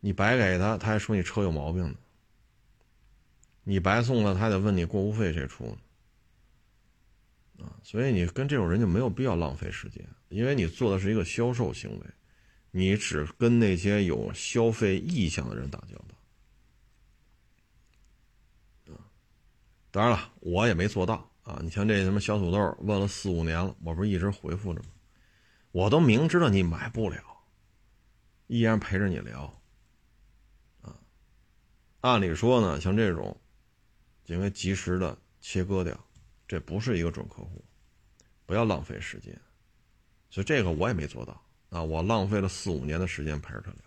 [0.00, 1.98] 你白给他，他还说你车有毛病呢。
[3.68, 5.76] 你白送了，他得问你过户费谁出？
[7.58, 12.06] 啊，所以你跟这种人就没有必要浪费时间，因为你做的是一个销售行为，
[12.70, 15.96] 你只跟那些有消费意向的人打交
[18.86, 18.94] 道。
[18.94, 19.02] 啊，
[19.90, 21.58] 当然了，我也没做到啊。
[21.60, 24.90] 你像这什么小土豆，问了四五年了，我不是一直回复着吗？
[25.72, 27.18] 我都明知道你买不了，
[28.46, 29.60] 依然陪着你聊。
[30.82, 30.94] 啊，
[32.02, 33.36] 按理说呢，像这种，
[34.26, 35.98] 应该及时的切割掉。
[36.48, 37.64] 这不是一个准客户，
[38.46, 39.36] 不要浪费时间，
[40.30, 41.82] 所以这个我也没做到啊！
[41.82, 43.80] 我浪费了四五年的时间陪着他聊，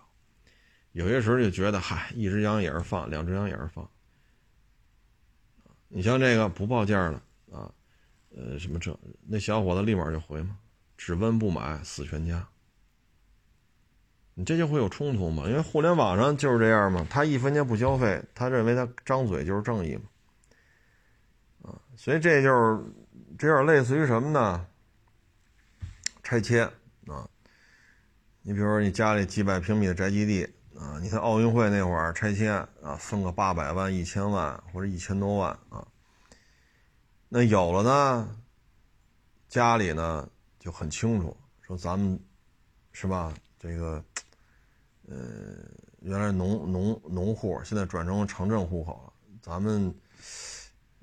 [0.91, 3.89] 有些时候就觉得，嗨，一只羊也是放，两只羊也是放。
[5.87, 7.21] 你像这个不报价的
[7.57, 7.71] 啊，
[8.35, 10.59] 呃，什么这那小伙子立马就回嘛，
[10.97, 12.45] 只问不买，死全家。
[14.33, 15.47] 你这就会有冲突嘛？
[15.47, 20.08] 因为互联网上就是这样嘛，他一分钱不消费，他认为他张嘴就是正义嘛。
[22.01, 22.81] 所以这就是，
[23.37, 24.65] 这有点类似于什么呢？
[26.23, 26.65] 拆迁
[27.07, 27.27] 啊，
[28.41, 30.45] 你比如说你家里几百平米的宅基地
[30.77, 35.85] 啊，你看奥运会那会儿拆迁啊，分个八百万、一千万或者一千多万啊，
[37.27, 38.37] 那有了呢，
[39.49, 42.17] 家里呢就很清楚，说咱们
[42.93, 43.33] 是吧？
[43.59, 44.01] 这个，
[45.09, 45.17] 呃，
[45.99, 49.93] 原来农农农户，现在转成城镇户口了，咱们。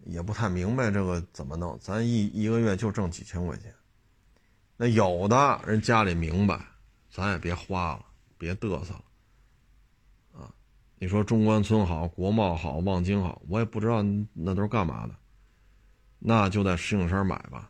[0.08, 3.74] 也不太明白这个怎么弄，咱一一个月就挣几千块钱，
[4.76, 6.64] 那有的人家里明白，
[7.10, 8.06] 咱也别花了，
[8.38, 9.04] 别嘚瑟了，
[10.40, 10.54] 啊，
[11.00, 14.00] 你说中关村好，国贸好，望京好，我也不知道
[14.32, 15.14] 那都是干嘛的，
[16.20, 17.68] 那就在石景山买吧，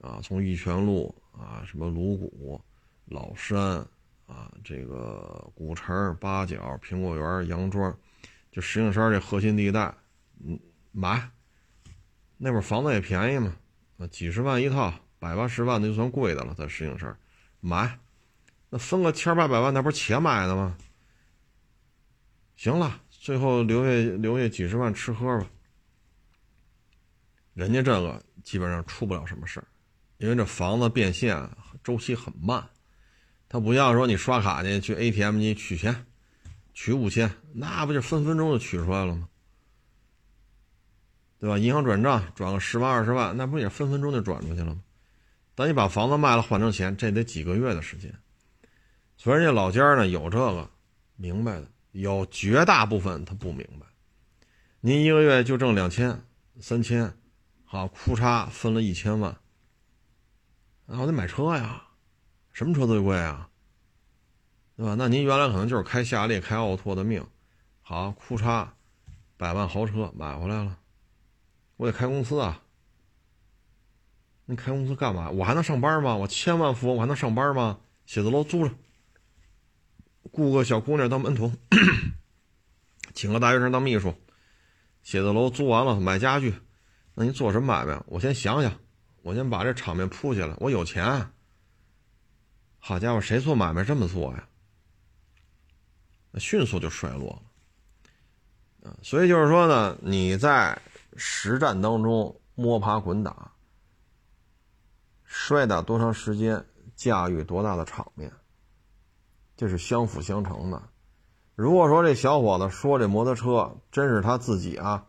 [0.00, 2.60] 啊，从玉泉路啊，什么鲁谷、
[3.06, 3.84] 老山
[4.26, 7.92] 啊，这个古城、八角、苹果园、杨庄，
[8.52, 9.92] 就石景山这核心地带，
[10.44, 10.56] 嗯。
[10.92, 11.30] 买，
[12.36, 13.56] 那会儿房子也便宜嘛，
[13.98, 17.18] 啊，几十万一套，百八十万那就算贵的了，在石景山
[17.60, 17.98] 买，
[18.70, 20.76] 那分个千八百万，那不是且买的吗？
[22.56, 25.46] 行了，最后留下留下几十万吃喝吧。
[27.54, 29.66] 人家这个基本上出不了什么事儿，
[30.18, 31.50] 因为这房子变现
[31.82, 32.68] 周期很慢，
[33.48, 36.06] 他不像说你刷卡去去 ATM 机取钱，
[36.74, 39.28] 取五千，那不就分分钟就取出来了吗？
[41.42, 41.58] 对吧？
[41.58, 44.80] 银行转账转个十万二十万，那不也分分钟就转出去了吗？
[45.56, 48.14] 等你把房子卖了换成钱，这得几个月的时间。
[49.16, 50.70] 所以人家老家呢有这个
[51.16, 53.86] 明白的，有绝大部分他不明白。
[54.78, 56.22] 您一个月就挣两千
[56.60, 57.12] 三千，
[57.64, 59.36] 好，哭嚓分了一千万，
[60.86, 61.82] 那我得买车呀，
[62.52, 63.48] 什么车最贵啊？
[64.76, 64.94] 对吧？
[64.96, 67.26] 那您原来可能就是开夏利、开奥拓的命，
[67.80, 68.68] 好，哭嚓，
[69.36, 70.78] 百万豪车买回来了。
[71.82, 72.62] 我得开公司啊！
[74.44, 75.30] 你开公司干嘛？
[75.30, 76.14] 我还能上班吗？
[76.14, 77.80] 我千万富翁，我还能上班吗？
[78.06, 78.72] 写字楼租着，
[80.30, 81.58] 雇个小姑娘当门童，
[83.14, 84.14] 请个大学生当秘书，
[85.02, 86.54] 写字楼租完了买家具。
[87.14, 88.00] 那你做什么买卖？
[88.06, 88.78] 我先想想，
[89.22, 90.54] 我先把这场面铺起来。
[90.58, 91.32] 我有钱，
[92.78, 94.48] 好家伙，谁做买卖这么做呀？
[96.38, 97.42] 迅速就衰落
[98.84, 98.92] 了。
[99.02, 100.80] 所以就是说呢，你在。
[101.16, 103.52] 实战当中摸爬滚打，
[105.24, 108.32] 摔打多长时间，驾驭多大的场面，
[109.56, 110.82] 这是相辅相成的。
[111.54, 115.04] 如果说这小伙子说这摩托车真是他自己啊，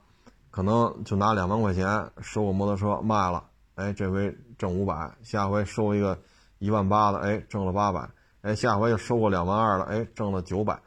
[0.52, 6.20] 可能就拿两万块钱收个摩托车卖了，哎，这回挣五百，下回收一个
[6.60, 8.10] 一万八的，哎，挣了八百，
[8.42, 10.82] 哎，下回又收个两万二了，哎，挣了九百。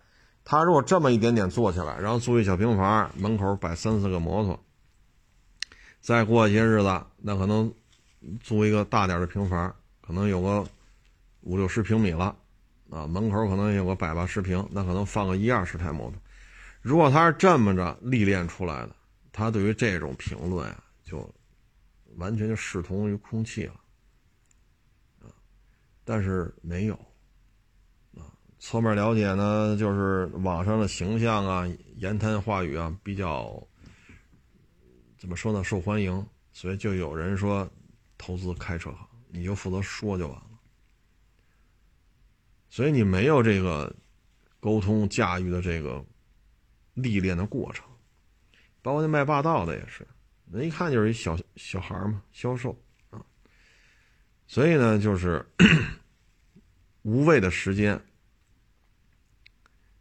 [0.44, 4.60] 他如果这么一点点做起来，然后租一小平房，门口摆三四个摩托，
[6.06, 7.74] 再过些日子，那可能
[8.40, 10.64] 租一个大点的平房，可能有个
[11.40, 12.36] 五六十平米了。
[12.88, 16.20] 啊，门口可能有个百八十平，那可能放个一二十台摩托。
[16.80, 18.94] 如果他是这么着历练出来的，
[19.32, 21.28] 他对于这种评论啊，就
[22.18, 23.74] 完全就视同于空气了。
[25.22, 25.26] 啊，
[26.04, 26.94] 但是没有，
[28.14, 33.60] 啊，侧面了解呢，就是网上的形象啊，言谈话语啊，比较
[35.26, 37.68] 怎么说呢，受欢迎，所以就有人说
[38.16, 40.60] 投资开车行，你就负责说就完了。
[42.70, 43.92] 所以你没有这个
[44.60, 46.06] 沟通驾驭的这个
[46.94, 47.84] 历练的过程，
[48.82, 50.06] 包括那卖霸道的也是，
[50.44, 53.20] 那一看就是一小小孩嘛，销售啊。
[54.46, 55.44] 所以呢，就是
[57.02, 58.00] 无谓的时间，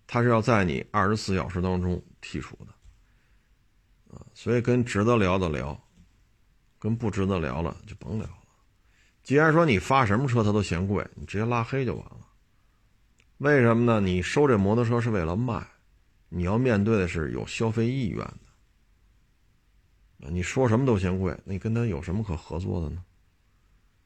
[0.06, 2.75] 他是要在你二十四小时当中剔除的。
[4.36, 5.84] 所以跟值得聊的聊，
[6.78, 8.38] 跟不值得聊了就甭聊了。
[9.24, 12.20] 既然说你发什么车他都嫌贵，你直接拉黑就完了。
[13.38, 14.00] 为什么呢？
[14.00, 15.66] 你收这摩托车是为了卖，
[16.30, 18.40] 你要面对的是有消费意愿的。
[20.30, 23.04] 你说什么都嫌贵，你跟他有什么可合作的呢？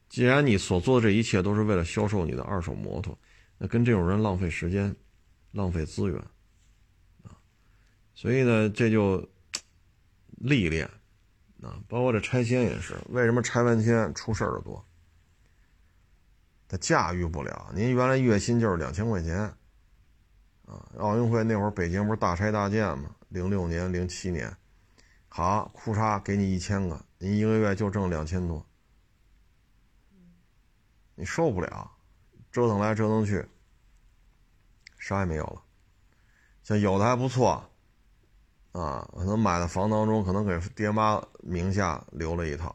[0.08, 3.18] 既然你所做的这一切都是为了销售你的二手摩托，
[3.58, 4.94] 那跟这种人浪费时间、
[5.50, 6.16] 浪费资源
[7.24, 7.36] 啊。
[8.14, 9.28] 所以呢，这就
[10.36, 10.86] 历练
[11.62, 14.84] 啊，包括这拆迁也是，为什么拆完迁出事儿的多？
[16.68, 17.70] 他驾驭不了。
[17.74, 19.36] 您原来月薪就是两千块钱，
[20.66, 23.14] 啊，奥运会那会儿北京不是大拆大建吗？
[23.28, 24.56] 零六年、零七年，
[25.28, 28.64] 好，裤衩给你一千个，您一个月就挣两千多，
[31.14, 31.90] 你受不了，
[32.50, 33.44] 折腾来折腾去，
[34.98, 35.62] 啥也没有了。
[36.62, 37.69] 像有的还不错，
[38.72, 42.74] 啊，可能买的房当中可能给爹妈名下留了一套，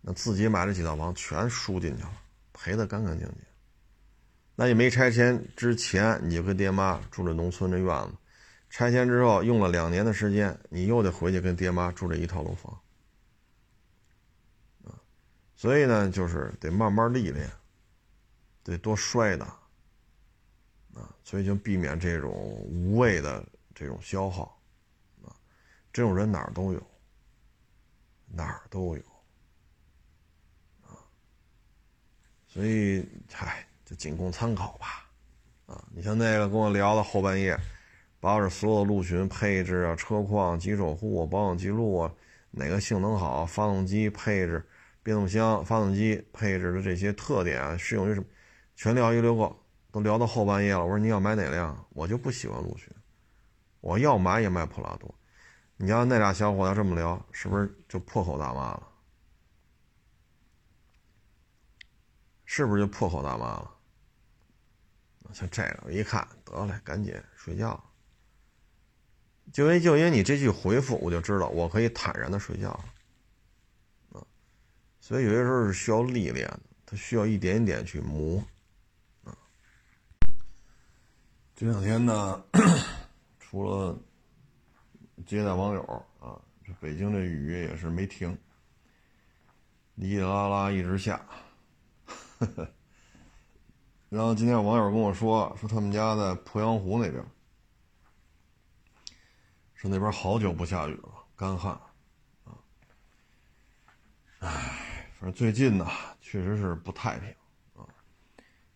[0.00, 2.12] 那自己买了几套房全输进去了。
[2.52, 3.36] 赔得干干净净，
[4.54, 8.12] 那你没拆迁之前，你就跟爹妈住着农村这院子；
[8.68, 12.78] 拆迁之后，用了两年的时间，你又得回去跟爹妈住这一套楼房。
[14.84, 14.92] 啊，
[15.56, 17.50] 所以呢，就是得慢慢历练，
[18.62, 19.46] 得多摔打，
[20.92, 23.42] 啊，所以就避免这种无谓的
[23.74, 24.59] 这种消耗，
[25.92, 26.82] 这种人哪儿都有，
[28.26, 29.02] 哪儿都有。
[30.82, 30.94] 啊
[32.46, 35.08] 所以，嗨，就仅供参考吧，
[35.66, 37.56] 啊，你像那个跟我聊到后半夜，
[38.18, 42.12] 把我这所有的陆巡配置啊、车况、急守护、保养记录啊，
[42.50, 44.66] 哪个性能好、发动机配置、
[45.02, 48.26] 变速箱、发动机配置的这些特点啊，适用于什么，
[48.74, 49.56] 全聊一溜够，
[49.92, 50.84] 都聊到后半夜了。
[50.84, 51.86] 我说你要买哪辆？
[51.90, 52.88] 我就不喜欢陆巡，
[53.80, 55.14] 我要买也买普拉多。
[55.82, 58.86] 你要那俩小伙要这么聊，是不是就破口大骂了？
[62.44, 63.70] 是不是就破口大骂了？
[65.32, 67.82] 像这个，我一看，得嘞，赶紧睡觉。
[69.54, 74.20] 就因就因你这句回复，我就知道我可以坦然的睡觉了。
[74.20, 74.26] 啊，
[75.00, 78.44] 所以有些时候是需要历练的，它需要一点一点去磨。
[79.24, 79.32] 啊，
[81.56, 82.44] 这两天呢，
[83.40, 83.98] 除了
[85.26, 85.82] 接待网友
[86.20, 88.36] 啊，这北京这雨也是没停，
[89.94, 91.20] 哩哩啦啦一直下。
[92.38, 92.68] 呵呵，
[94.08, 97.22] 然后今天网友跟我说，说他们家在鄱阳湖那边，
[99.74, 101.72] 说那边好久不下雨了，干旱，
[102.44, 102.56] 啊，
[104.38, 105.86] 唉，反正最近呢，
[106.20, 107.28] 确实是不太平
[107.74, 107.84] 啊，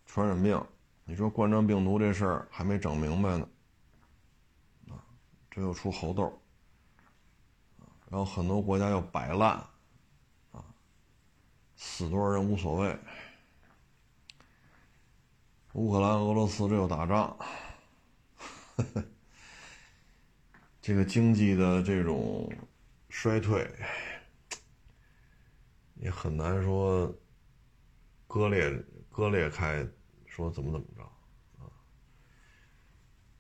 [0.04, 0.62] 传染病，
[1.04, 3.48] 你说冠状病毒这事儿还没整明白呢，
[5.54, 6.36] 这又出猴痘，
[8.10, 9.50] 然后很多国家又摆烂，
[10.50, 10.64] 啊，
[11.76, 12.98] 死多少人无所谓。
[15.74, 17.38] 乌克兰、俄罗斯这又打仗，
[20.82, 22.52] 这个经济的这种
[23.08, 23.64] 衰退
[25.94, 27.14] 也很难说
[28.26, 28.72] 割裂
[29.08, 29.86] 割裂开，
[30.26, 31.02] 说怎么怎么着
[31.62, 31.70] 啊？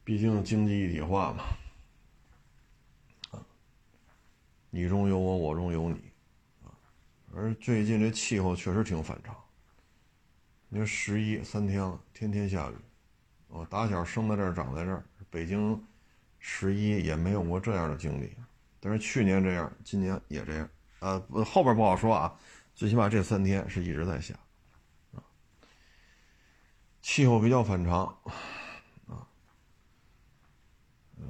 [0.04, 1.44] 毕竟经济一体化嘛，
[3.30, 3.46] 啊，
[4.74, 5.94] 你中有我，我中有你，
[6.64, 6.74] 啊，
[7.32, 9.32] 而最近这气候确实挺反常，
[10.68, 12.74] 你说十一三天了，天天下雨。
[13.46, 15.80] 我打小生在这儿，长在这儿，北京
[16.40, 18.34] 十一也没有过这样的经历。
[18.80, 20.68] 但是去年这样，今年也这样。
[20.98, 22.36] 呃，后边不好说啊，
[22.74, 24.34] 最起码这三天是一直在下，
[25.14, 25.22] 啊，
[27.00, 28.06] 气候比较反常，
[29.06, 29.22] 啊，
[31.16, 31.28] 嗯，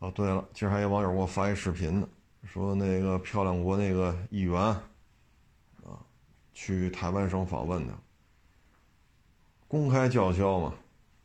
[0.00, 2.08] 哦，对了，今儿还有网友给我发一视频呢，
[2.52, 6.02] 说那个漂亮国那个议员，啊，
[6.52, 7.94] 去台湾省访问的，
[9.68, 10.74] 公开叫嚣嘛，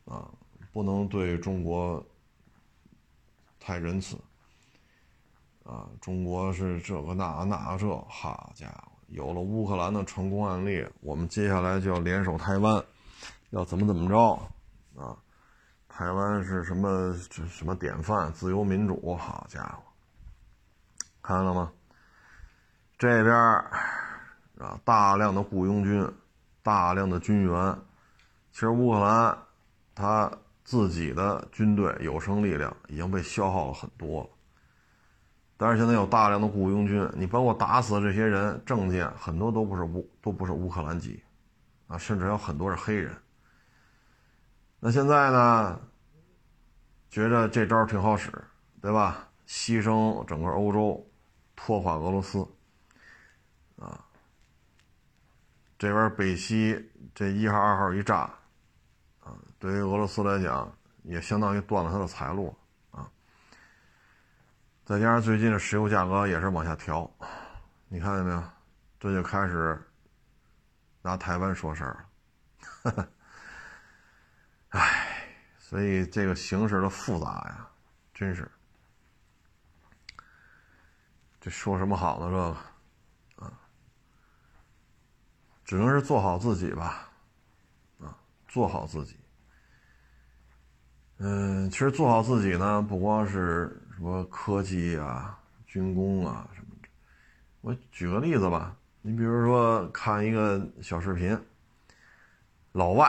[0.06, 0.30] 啊，
[0.72, 2.06] 不能对中国
[3.60, 4.16] 太仁慈。
[5.64, 12.86] 啊，中国是这个那那这，好家伙，有了乌克兰的成功案例，我们接下来就要联手台湾，
[13.50, 14.40] 要怎么怎么着
[14.96, 15.18] 啊？
[15.90, 17.12] 台湾是什么
[17.50, 19.82] 什么典范，自由民主，好家伙，
[21.26, 21.72] 看到了吗？
[23.00, 23.36] 这边
[24.60, 26.08] 啊，大量的雇佣军，
[26.62, 27.76] 大量的军援，
[28.52, 29.36] 其实乌克兰
[29.96, 30.32] 他
[30.64, 34.30] 自己的军队有生力量已经被消耗了很多了。
[35.58, 41.24] 但是现在有大量的雇佣军，你包括打死这些人，证件很多都不是乌，都不是乌克兰籍，
[41.88, 43.12] 啊，甚至有很多是黑人。
[44.80, 45.80] 那现在呢，
[47.10, 48.32] 觉着这招挺好使，
[48.80, 49.28] 对吧？
[49.48, 51.08] 牺牲整个欧洲，
[51.56, 52.48] 拖垮俄罗斯，
[53.78, 54.04] 啊，
[55.78, 58.30] 这边北溪这一号、二号一炸，
[59.22, 60.72] 啊，对于俄罗斯来讲，
[61.04, 62.56] 也相当于断了他的财路。
[62.92, 63.10] 啊
[64.86, 67.10] 再加上最近的石油价格也是往下调，
[67.88, 68.44] 你看见没有？
[69.00, 69.82] 这就开始
[71.02, 72.06] 拿台湾说事儿
[72.84, 73.10] 了。
[74.70, 75.28] 唉，
[75.58, 77.68] 所以这个形势的复杂呀，
[78.14, 78.52] 真是。
[81.46, 82.26] 这说什么好呢？
[82.26, 83.54] 这个啊，
[85.64, 87.08] 只能是做好自己吧，
[88.00, 88.18] 啊，
[88.48, 89.16] 做好自己。
[91.20, 93.80] 嗯，其实做好自己呢，不光是。
[93.96, 96.90] 什么科技啊、军工啊什么的，
[97.62, 98.76] 我举个例子吧。
[99.02, 101.40] 你比如说看一个小视频，
[102.74, 103.08] 老外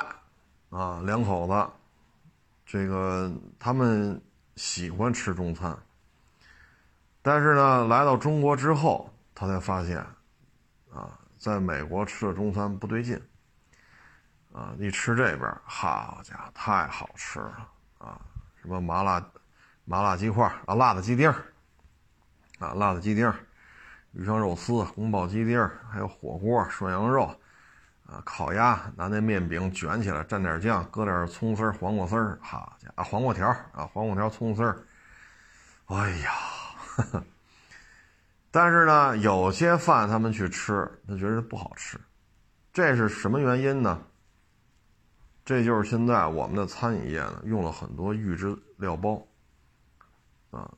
[0.71, 1.71] 啊两口子，
[2.67, 4.21] 这个他们
[4.55, 5.77] 喜欢吃中餐，
[7.27, 9.99] 但是呢来到中国之后，他才发现，
[10.95, 13.21] 啊，在美国吃的中餐不对劲，
[14.53, 17.69] 啊，一吃这边，好家伙，太好吃了
[17.99, 18.21] 啊，
[18.63, 19.21] 什么麻辣。
[19.89, 21.29] 麻辣鸡块啊，辣的鸡丁
[22.59, 23.33] 啊，辣的鸡丁
[24.11, 27.25] 鱼香肉丝、宫保鸡丁还有火锅、涮羊肉，
[28.05, 34.77] 啊，烤鸭，拿那面饼卷起来，蘸点酱，搁点葱丝黄瓜丝儿，好家伙，黄瓜条啊，黄瓜条、葱丝儿，
[35.87, 36.33] 哎呀，
[38.51, 42.01] 但是呢，有些饭他们去吃，他觉得不好吃，
[42.73, 44.03] 这是什么原因呢？
[45.45, 49.25] 这就是现在我们的餐饮业呢，用了很多预制料包。
[50.51, 50.73] 啊，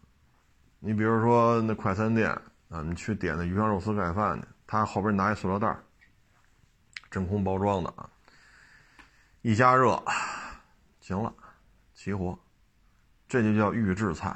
[0.80, 2.30] 你比如说那快餐店
[2.68, 5.74] 啊，你去点那鱼香肉丝盖饭去，他后边拿一塑料袋
[7.10, 8.10] 真空包装的啊，
[9.42, 10.02] 一加热，
[11.00, 11.32] 行了，
[11.94, 12.38] 齐活，
[13.28, 14.28] 这就叫预制菜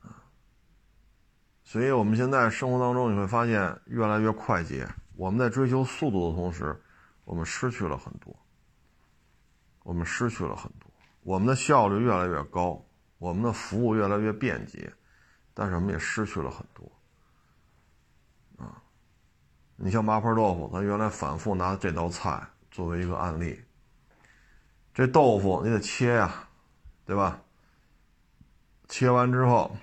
[0.00, 0.22] 啊。
[1.74, 6.80] 所以我们现在生活当中你会发现越来越快捷，我们在追求速度的同时，
[7.24, 8.32] 我们失去了很多，
[9.82, 10.88] 我们失去了很多，
[11.24, 12.80] 我们的效率越来越高。
[13.18, 14.92] 我们的服务越来越便捷，
[15.52, 16.92] 但是我们也失去了很多。
[18.64, 18.80] 啊，
[19.74, 23.60] 你像麻婆豆腐，咱原来反复拿这道菜作为一个案例。
[24.94, 26.46] 这豆腐你得切呀，
[27.04, 27.42] 对吧？
[28.88, 29.76] 切完之后，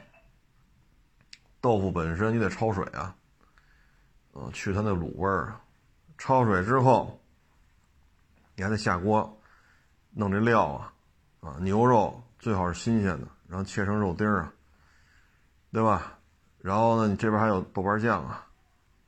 [1.61, 3.15] 豆腐本身你得焯水啊，
[4.33, 5.61] 嗯，去它那卤味儿啊。
[6.17, 7.19] 焯水之后，
[8.55, 9.39] 你还得下锅
[10.11, 10.93] 弄这料啊，
[11.41, 12.21] 啊，牛肉。
[12.39, 14.53] 最好是新鲜的，然后切成肉丁儿啊，
[15.71, 16.17] 对吧？
[16.57, 18.47] 然后呢，你这边还有豆瓣酱啊，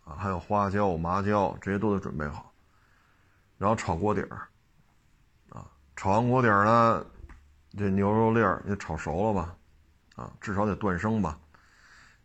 [0.05, 2.53] 啊，还有花椒、麻椒，这些都得准备好。
[3.57, 4.47] 然后炒锅底儿，
[5.49, 7.03] 啊，炒完锅底儿呢，
[7.75, 9.55] 这牛肉粒儿你炒熟了吧？
[10.15, 11.39] 啊，至少得断生吧。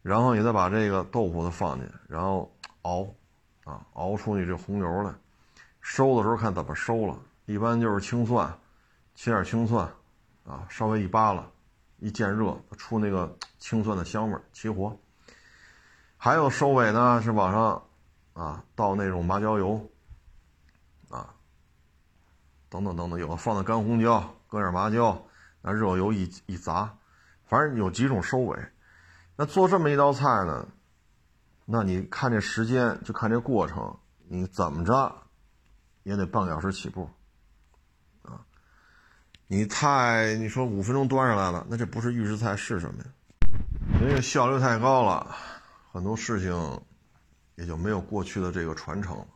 [0.09, 2.50] 然后你再把这个豆腐的放进去，然后
[2.80, 3.06] 熬，
[3.64, 5.12] 啊，熬出你这红油来。
[5.82, 8.50] 收的时候看怎么收了，一般就是青蒜，
[9.14, 9.86] 切点青蒜。
[10.46, 11.46] 啊，稍微一扒拉，
[11.98, 14.96] 一见热，出那个青蒜的香味儿，齐活。
[16.16, 17.82] 还有收尾呢，是往上
[18.32, 19.86] 啊倒那种麻椒油，
[21.11, 21.34] 啊，
[22.70, 25.22] 等等等等，有的放的干红椒，搁点麻椒，
[25.61, 26.96] 那热油一一砸，
[27.44, 28.59] 反正有几种收尾。
[29.41, 30.66] 那做这么一道菜呢，
[31.64, 35.22] 那你看这时间，就看这过程，你怎么着
[36.03, 37.09] 也得半个小时起步，
[38.22, 38.45] 啊，
[39.47, 43.11] 你太你说五分钟端上来了，那这不是预制菜是什么呀？
[44.01, 45.36] 因为效率太高了，
[45.93, 46.82] 很多事情
[47.55, 49.26] 也就没有过去的这个传承了，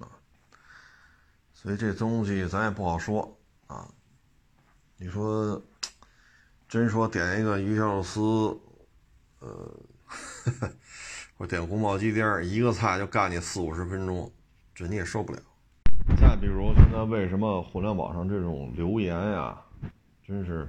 [0.00, 0.12] 啊，
[1.54, 3.34] 所以这东西咱也不好说
[3.66, 3.88] 啊。
[4.98, 5.58] 你说，
[6.72, 8.20] 真说点一个鱼香肉丝，
[9.40, 9.78] 呃，
[11.36, 14.32] 或者点宫保鸡丁，一个菜就干你四五十分钟，
[14.74, 15.38] 这你也受不了。
[16.18, 19.62] 再比如现在为什么互联网上这种留言呀，
[20.26, 20.66] 真是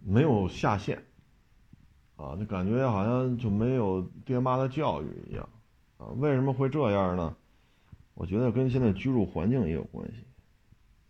[0.00, 1.04] 没有下限
[2.16, 5.46] 啊，就感觉好像就没有爹妈的教育一样
[5.98, 6.06] 啊？
[6.16, 7.36] 为什么会这样呢？
[8.14, 10.24] 我觉得跟现在居住环境也有关系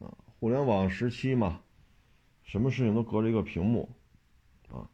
[0.05, 0.11] 啊，
[0.41, 1.61] 互联网时期嘛。
[2.53, 3.89] 什么事情都隔着一个屏幕，
[4.69, 4.87] 啊，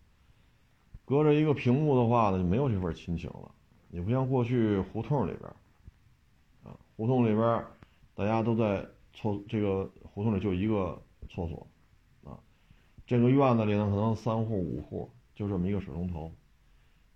[1.05, 3.53] 隔着一个屏幕的话呢，就没有这份亲情了。
[3.89, 5.51] 你不像过去胡同里边，
[6.63, 7.67] 啊，胡同里边
[8.15, 11.67] 大家都在厕，这个胡同里就一个厕所，
[12.23, 12.39] 啊，
[13.05, 16.33] 这个院子里呢可能三户五户，就这么一个水龙头，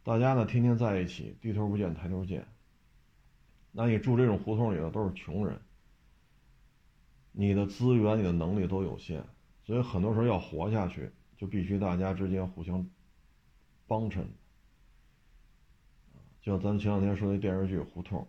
[0.03, 2.45] 大家呢天天在一起，低头不见抬头见。
[3.71, 5.63] 那你住这种胡同里的都是穷人，
[7.31, 9.25] 你的资源、你的能力都有限。
[9.65, 12.87] 所以很多时候要活下去，就必须大家之间互相
[13.87, 14.27] 帮衬。
[16.41, 18.27] 就像咱前两天说那电视剧《胡同》，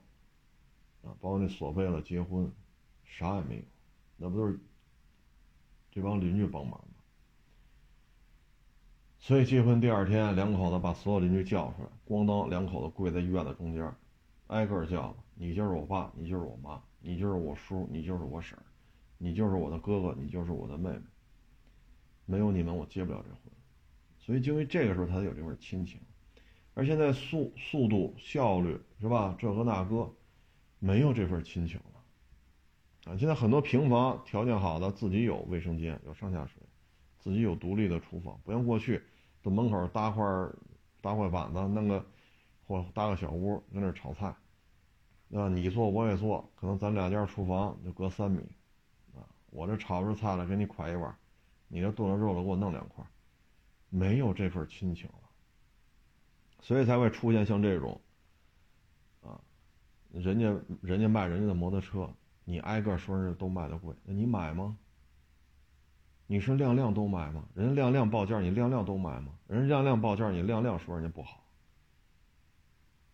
[1.07, 2.51] 啊，包括那索贝勒结婚，
[3.03, 3.63] 啥也没有，
[4.17, 4.59] 那不都是
[5.89, 6.95] 这帮邻居帮忙吗？
[9.17, 13.91] 所以结婚第二天，两口子把所有邻居叫出来，咣当，两口子跪在院子中间，
[14.47, 18.59] 挨个叫：“你就是我爸，你就是我妈，你就是我叔，你就是我婶，
[19.17, 21.01] 你就是我的哥哥，你就是我的妹妹。”
[22.25, 23.53] 没有你们，我结不了这婚，
[24.17, 25.99] 所以就因为这个时候，他才有这份亲情。
[26.73, 29.35] 而现在速速度效率是吧？
[29.37, 30.11] 这个那个，
[30.79, 33.11] 没有这份亲情了。
[33.11, 36.61] 啊，现在很多平房条件好的，自己有卫生间，有上下水，
[37.19, 39.03] 自己有独立的厨房，不像过去，
[39.43, 40.23] 在门口搭块
[41.01, 42.03] 搭块板子，弄个
[42.65, 44.33] 或搭个小屋，在那炒菜。
[45.33, 48.39] 啊，你做我也做，可能咱两家厨房就隔三米，
[49.13, 49.21] 啊，
[49.51, 51.15] 我这炒出菜来给你㧟一碗。
[51.73, 53.03] 你这剁了肉了，给我弄两块，
[53.89, 55.29] 没有这份亲情了，
[56.61, 57.99] 所以才会出现像这种，
[59.23, 59.41] 啊，
[60.11, 62.07] 人家人家卖人家的摩托车，
[62.45, 64.77] 你挨个说人家都卖的贵，那你买吗？
[66.27, 67.43] 你是辆辆都买吗？
[67.55, 69.33] 人家辆辆报价，你辆辆都买吗？
[69.47, 71.43] 人家辆辆报价，你辆辆说人家不好。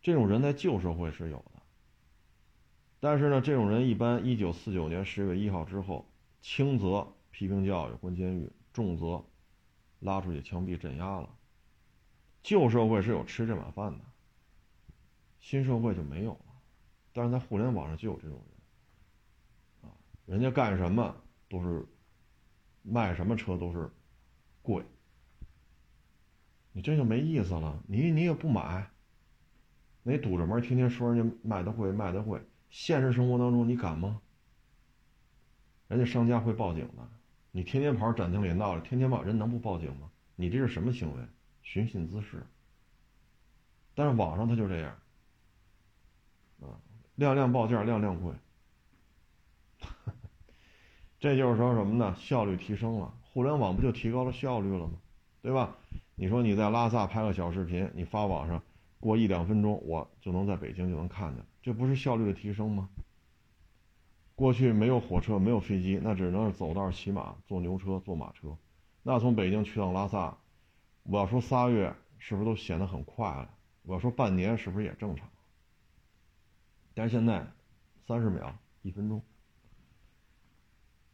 [0.01, 1.61] 这种人在旧社会是有的，
[2.99, 6.05] 但是呢，这种人一般一九四九年十月一号之后，
[6.41, 7.07] 轻则。
[7.39, 9.23] 批评教育关监狱，重则
[9.99, 11.29] 拉出去枪毙镇压了。
[12.43, 14.03] 旧社会是有吃这碗饭的，
[15.39, 16.45] 新社会就没有了。
[17.13, 18.37] 但是在互联网上就有这种
[19.81, 21.15] 人，啊，人家干什么
[21.47, 21.87] 都是
[22.83, 23.89] 卖什么车都是
[24.61, 24.83] 贵，
[26.73, 27.81] 你这就没意思了。
[27.87, 28.91] 你你也不买，
[30.03, 34.19] 你堵着门天天说人家卖的贵卖的贵，现实生活当中你敢吗？
[35.87, 37.09] 人家商家会报警的。
[37.51, 40.09] 你天天跑展厅里闹了，天天报人能不报警吗？
[40.35, 41.23] 你这是什么行为？
[41.61, 42.45] 寻衅滋事。
[43.95, 44.95] 但是网上他就这样，
[46.61, 46.79] 啊，
[47.15, 48.33] 辆辆报价，辆辆贵。
[51.19, 52.15] 这就是说什么呢？
[52.17, 54.93] 效率提升了，互联网不就提高了效率了吗？
[55.41, 55.75] 对吧？
[56.15, 58.61] 你说你在拉萨拍个小视频，你发网上，
[58.99, 62.89] 过一两分钟我就能在北京就能看见，这不是效率的提升吗？
[64.39, 68.57] 过去没有火车，没有飞机，那只能是走道骑马，坐牛车，坐马车。
[69.03, 70.37] 那从北京去趟拉萨，
[71.03, 73.53] 我要说仨月，是不是都显得很快了？
[73.81, 75.27] 我要说半年，是不是也正常？
[76.93, 77.45] 但是现在，
[78.07, 79.21] 三十秒，一分钟，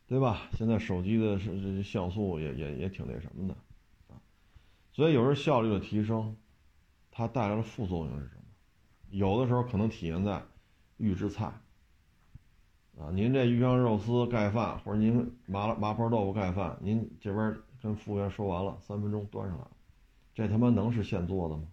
[0.05, 0.47] 对吧？
[0.53, 3.55] 现在手机的是像素也也也挺那什么的
[4.13, 4.21] 啊。
[4.93, 6.37] 所以有时候效率的提升，
[7.09, 8.43] 它带来的副作用是什么？
[9.09, 10.43] 有的时候可能体现在
[10.97, 11.51] 预制菜。
[12.97, 19.65] 啊，您这鱼香肉丝盖饭，或者您麻辣麻婆豆腐盖饭，您这边跟服务员说完了，三分钟端上来，
[20.33, 21.63] 这他妈能是现做的吗？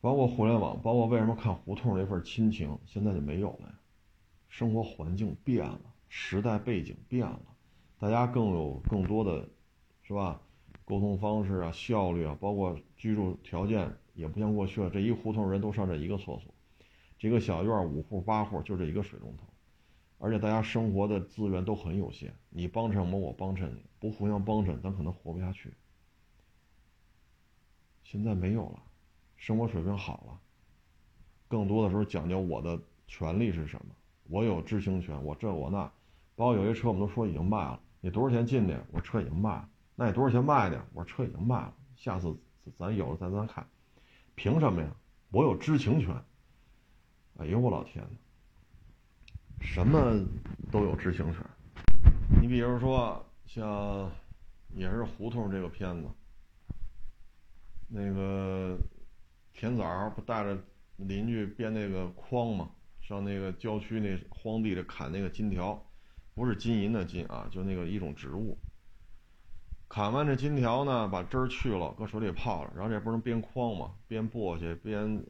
[0.00, 3.74] 包括互联网，包括为什么看胡同那份亲情现在就没有了呀？
[4.48, 7.42] 生活环境变了，时代背景变了，
[7.98, 9.46] 大家更有更多的，
[10.02, 10.40] 是吧？
[10.86, 16.53] 沟通方式啊，效率啊，包括居住条件也不像过去了，这一胡同人都上这一个厕所。
[17.24, 19.44] 一个小院五户八户就这一个水龙头，
[20.18, 25.72] 而且大家生活的资源都很有限，你帮衬我，我帮衬你，不互相帮衬，咱可能活不下去。
[28.02, 28.82] 现在没有了，
[29.38, 30.38] 生活水平好了，
[31.48, 33.94] 更多的时候讲究我的权利是什么？
[34.28, 35.90] 我有知情权，我这我那，
[36.36, 38.86] 包括有些车我们都说已经卖了，你多少钱进的？
[38.92, 40.86] 我车已经卖了，那你多少钱卖的？
[40.92, 42.36] 我车已经卖了，下次
[42.74, 43.66] 咱有了再咱看，
[44.34, 44.94] 凭什么呀？
[45.30, 46.14] 我有知情权。
[47.38, 50.24] 哎呦我老天哪，什么
[50.70, 51.44] 都有知情权。
[52.40, 54.10] 你比如说像，
[54.74, 56.08] 也是胡同这个片子，
[57.88, 58.78] 那个
[59.52, 60.56] 田枣不带着
[60.96, 62.70] 邻居编那个筐吗？
[63.00, 65.84] 上那个郊区那荒地里砍那个金条，
[66.34, 68.56] 不是金银的金啊，就那个一种植物。
[69.88, 73.92] 砍完这金条呢，把汁儿去了，搁水里泡了，然后这不能编筐吗？
[74.06, 75.22] 编簸箕，编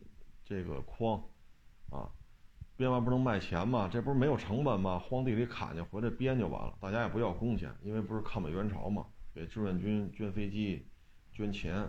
[0.45, 1.21] 这个筐，
[1.95, 2.11] 啊，
[2.77, 3.89] 编完不能卖钱吗？
[3.91, 4.99] 这不是没有成本吗？
[4.99, 10.87] 荒地里砍去，回来编就完了，大家也不要工钱，因为不是抗美援朝嘛，给志愿军捐飞机、
[11.33, 11.89] 捐钱。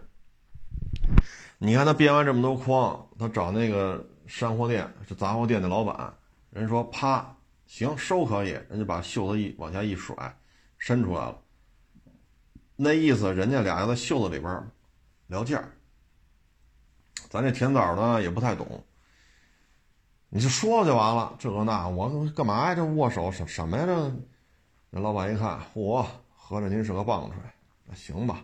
[1.58, 4.06] 你看他编完这么多筐，他找那个。
[4.28, 6.12] 山货店是杂货店的老板，
[6.50, 7.38] 人说啪，
[7.68, 10.16] 行收可以，人家把袖子一往下一甩，
[10.80, 11.40] 伸出来了。
[12.76, 14.68] 那意思人家俩要在袖子里边
[15.28, 15.64] 聊价
[17.30, 18.84] 咱这甜枣呢也不太懂，
[20.36, 22.76] 你就说就完了，这个那我干嘛呀？
[22.76, 23.86] 这握手什什么呀？
[23.86, 24.12] 这
[24.90, 26.06] 那老板一看，嚯，
[26.36, 27.36] 合着您是个棒槌，
[27.86, 28.44] 那行吧，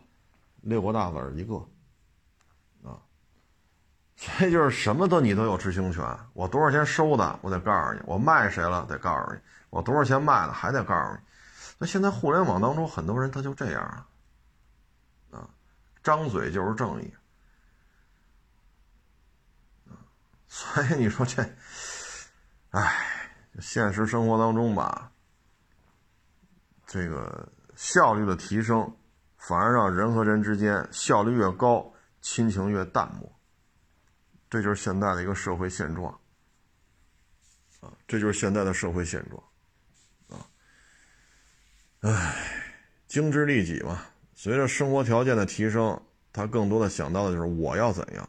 [0.61, 1.61] 六个大子儿一个。
[4.15, 9.37] 所以就是什么都你都有知情权，我多少钱收的，我得告诉你；我卖谁了，得告诉你；
[9.69, 11.19] 我多少钱卖的，还得告诉你。
[11.77, 14.07] 那现在互联网当中很多人他就这样啊，
[15.31, 15.49] 啊，
[16.01, 17.13] 张嘴就是正义，
[20.47, 21.43] 所以你说这，
[22.71, 22.93] 哎，
[23.59, 25.11] 现实生活当中吧，
[26.87, 28.95] 这个效率的提升，
[29.37, 33.29] 反而让人和人之间效率越高，亲情越淡漠。
[34.49, 36.11] 这就是现在的一个社会现状，
[37.81, 39.43] 啊，这就是现在的社会现状，
[40.29, 40.47] 啊，
[42.01, 42.35] 唉，
[43.07, 44.01] 精致利己嘛。
[44.33, 46.01] 随着生活条件的提升，
[46.33, 48.27] 他更多的想到的就是我要怎样。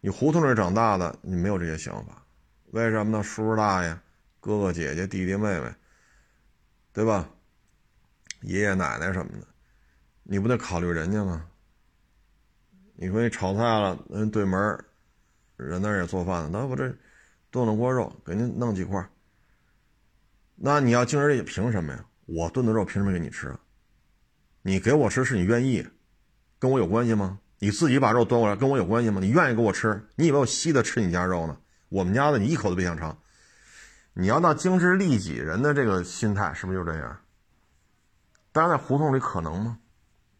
[0.00, 2.23] 你胡同里长大的，你没有这些想法，
[2.74, 3.22] 为什么呢？
[3.22, 3.96] 叔叔大爷、
[4.40, 5.72] 哥哥姐姐、弟弟妹妹，
[6.92, 7.30] 对吧？
[8.40, 9.46] 爷爷奶奶什么的，
[10.24, 11.46] 你不得考虑人家吗？
[12.96, 14.84] 你说你炒菜了，人对门
[15.56, 16.92] 人那也做饭呢，那我这
[17.48, 19.08] 炖了锅肉，给您弄几块。
[20.56, 22.04] 那你要精神力，凭什么呀？
[22.26, 23.56] 我炖的肉凭什么给你吃？
[24.62, 25.86] 你给我吃是你愿意，
[26.58, 27.38] 跟我有关系吗？
[27.60, 29.20] 你自己把肉端过来跟我有关系吗？
[29.20, 30.08] 你愿意给我吃？
[30.16, 31.56] 你以为我稀的吃你家肉呢？
[31.88, 33.16] 我们家的你一口都别想尝。
[34.12, 37.20] 你要那精致利己人的这个心态，是不是就这样？
[38.52, 39.78] 当然，在胡同里可能吗？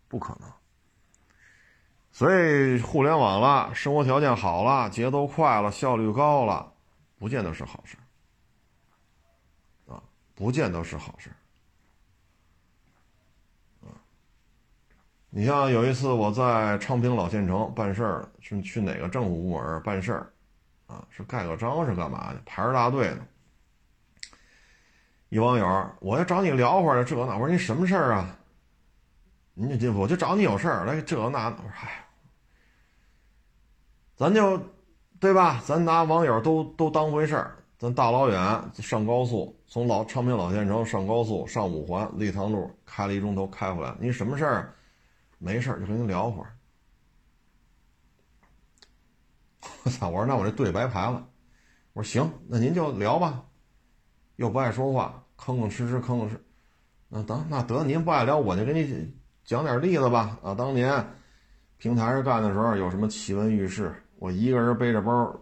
[0.07, 0.49] 不可能。
[2.13, 6.73] 所以，互联网了，生活条件好了，节奏快了，效率高了，
[7.19, 7.97] 不见得是好事
[9.89, 10.01] 啊，
[10.37, 11.29] 不见得是好事
[13.83, 13.91] 啊。
[15.31, 20.33] 你像有一次我在昌平老县城办事儿，去去哪个政府部门办事儿，
[21.11, 22.41] 是盖个章是干嘛的？
[22.45, 23.27] 排着大队呢。
[25.29, 28.39] 一网友，我要找你聊会儿，这那，我说你什么事儿啊？
[29.55, 32.05] 你这我就找你有事儿，来这那，我说哎。
[34.17, 34.61] 咱就，
[35.19, 35.61] 对吧？
[35.65, 37.57] 咱拿网友都都当回事儿。
[37.77, 43.93] 咱大老远上高速，从老昌平老县城上高速上五环立汤路，开了一钟头开回来。
[43.99, 44.75] 您什么事儿？
[45.39, 46.54] 没事儿，就跟您聊会儿。
[49.85, 50.09] 我操！
[50.09, 51.27] 我说那我这队白排了。
[51.93, 53.45] 我说行，那您就聊吧。
[54.37, 56.39] 又不爱说话，吭吭哧哧，吭吭哧。
[57.09, 60.39] 那得那得，您不爱聊，我就给你讲点例子吧。
[60.43, 61.07] 啊，当年
[61.77, 63.95] 平台上干的时候，有什么奇闻异事？
[64.17, 65.39] 我一个人背着包，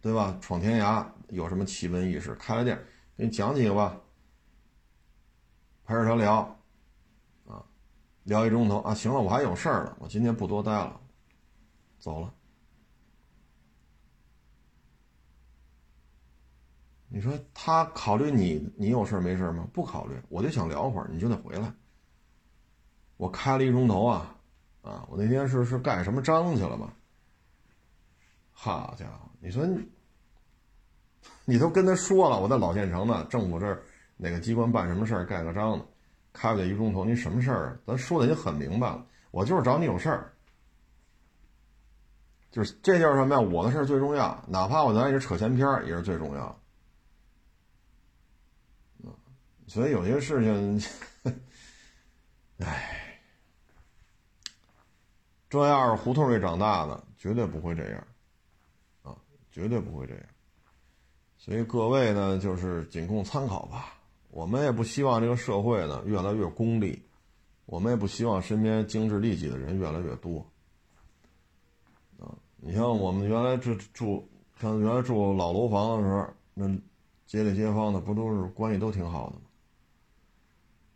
[0.00, 0.36] 对吧？
[0.40, 2.34] 闯天涯有什么奇闻异事？
[2.34, 2.76] 开了店，
[3.16, 4.00] 给你讲几个吧。
[5.84, 6.38] 陪着他聊，
[7.46, 7.62] 啊，
[8.24, 8.92] 聊一钟头啊。
[8.94, 11.00] 行了，我还有事儿呢，我今天不多待了，
[11.98, 12.34] 走了。
[17.08, 19.66] 你说他考虑你，你有事没事吗？
[19.72, 21.72] 不考虑，我就想聊会儿，你就得回来。
[23.16, 24.36] 我开了一钟头啊，
[24.82, 26.92] 啊，我那天是是盖什么章去了吧？
[28.52, 29.66] 好家伙，你说
[31.44, 33.82] 你， 都跟他说了，我在老县城呢，政府这儿
[34.16, 35.84] 哪个机关办什么事儿，盖个章呢，
[36.32, 37.78] 开了一钟头，你什么事儿啊？
[37.86, 40.32] 咱说的已经很明白了，我就是找你有事儿，
[42.50, 43.40] 就是这就是什么呀？
[43.40, 46.60] 我的事儿最重要，哪怕我咱也是扯闲篇儿，也是最重要。
[49.68, 50.90] 所以有些事情，
[52.58, 53.20] 唉，
[55.48, 58.06] 这要是胡同里长大的，绝对不会这样。
[59.02, 59.14] 啊
[59.50, 60.22] 绝对不会这样，
[61.36, 63.94] 所以各位呢，就是仅供参考吧。
[64.30, 67.02] 我们也不希望这个社会呢越来越功利，
[67.66, 70.46] 我们也不希望身边精致利己的人越来越多。
[72.20, 74.28] 啊，你像我们原来住住，
[74.60, 76.68] 像原来住老楼房的时候，那
[77.26, 79.42] 街里街坊的不都是关系都挺好的吗？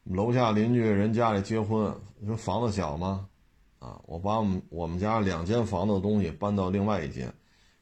[0.04, 3.28] 楼下邻居人家里结婚，你说房子小吗？
[3.78, 7.32] 啊，我把我们我们家两间房子的东西搬到另外一间，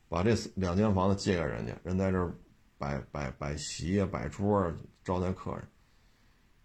[0.09, 2.35] 把这两间房子借给人家，人在这儿
[2.79, 5.66] 摆摆摆席啊，摆桌啊招待客人，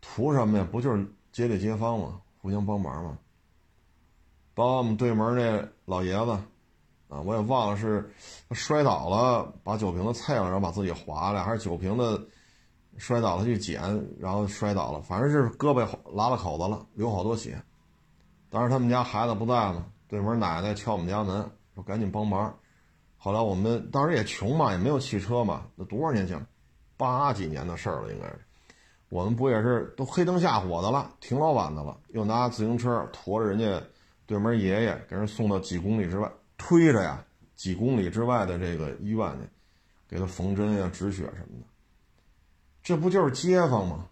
[0.01, 0.67] 图什么呀？
[0.71, 2.21] 不就是街里街坊吗？
[2.37, 3.17] 互相帮忙吗？
[4.53, 6.31] 把我们对门那老爷子，
[7.07, 8.13] 啊，我也忘了是
[8.51, 12.29] 摔倒了，把酒瓶子踩了，然后把自己划了，还是酒瓶子。
[12.97, 13.81] 摔倒了去捡，
[14.19, 17.61] 然后摔倒了，反正是胳膊拉了口子了，流好多血。
[18.49, 22.55] 当时他们家孩子不在嘛，对门奶奶敲我们家门，说赶紧帮忙。
[23.17, 26.45] 后来我们当时也穷嘛，也没有汽车嘛，那多少年前，
[26.95, 28.39] 八几年的事儿了，应该是。
[29.09, 33.81] 我们不也是都黑灯瞎火的了，挺老晚的了，又拿自行车驮着人家
[34.25, 37.23] 对门爷爷，给人送到几公里之外，推着呀，
[37.55, 39.47] 几公里之外的这个医院去，
[40.07, 41.67] 给他缝针呀、止血什么的。
[42.85, 44.07] 这不就是街坊吗？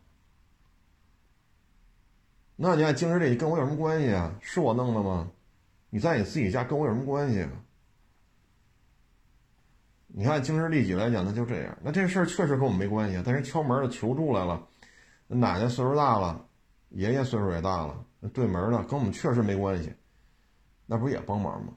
[2.55, 4.35] 那你按精神力，跟我有什么关系啊？
[4.41, 5.29] 是我弄的吗？
[5.91, 7.51] 你在你自己家跟我有什么关系啊？
[10.07, 11.77] 你看精神利己来讲，那就这样。
[11.83, 14.67] 那这事儿确实跟我们没关系，但是敲门的求助来了，
[15.27, 16.43] 奶奶岁数大了，
[16.89, 18.03] 爷爷岁数也大了，
[18.33, 19.93] 对门的跟我们确实没关系，
[20.87, 21.73] 那不也帮忙吗？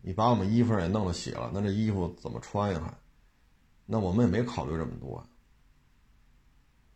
[0.00, 2.80] 你把我们衣服也弄了洗了，那这衣服怎么穿呀？
[2.82, 3.05] 还？
[3.86, 5.24] 那我们也没考虑这么多，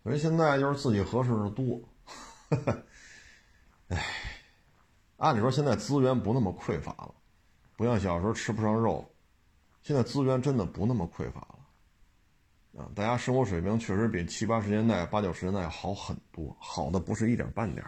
[0.02, 1.80] 所以现在就是自己合适的多。
[3.88, 4.04] 哎，
[5.16, 7.14] 按理说现在资源不那么匮乏了，
[7.76, 9.08] 不像小时候吃不上肉，
[9.82, 12.82] 现在资源真的不那么匮乏了。
[12.82, 17.84] 啊，大家生活水平确实比七八十年代、八九十年代好很多，好的不是一点半点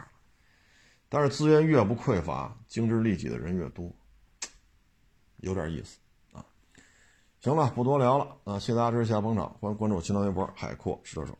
[1.08, 3.94] 但是资源越不匮乏，精致利己的人越多，
[5.36, 5.98] 有点意思。
[7.42, 8.56] 行了，不多聊了啊！
[8.56, 11.36] 谢谢大家支持，下捧场，欢迎关注我新浪微博“海阔石头手”。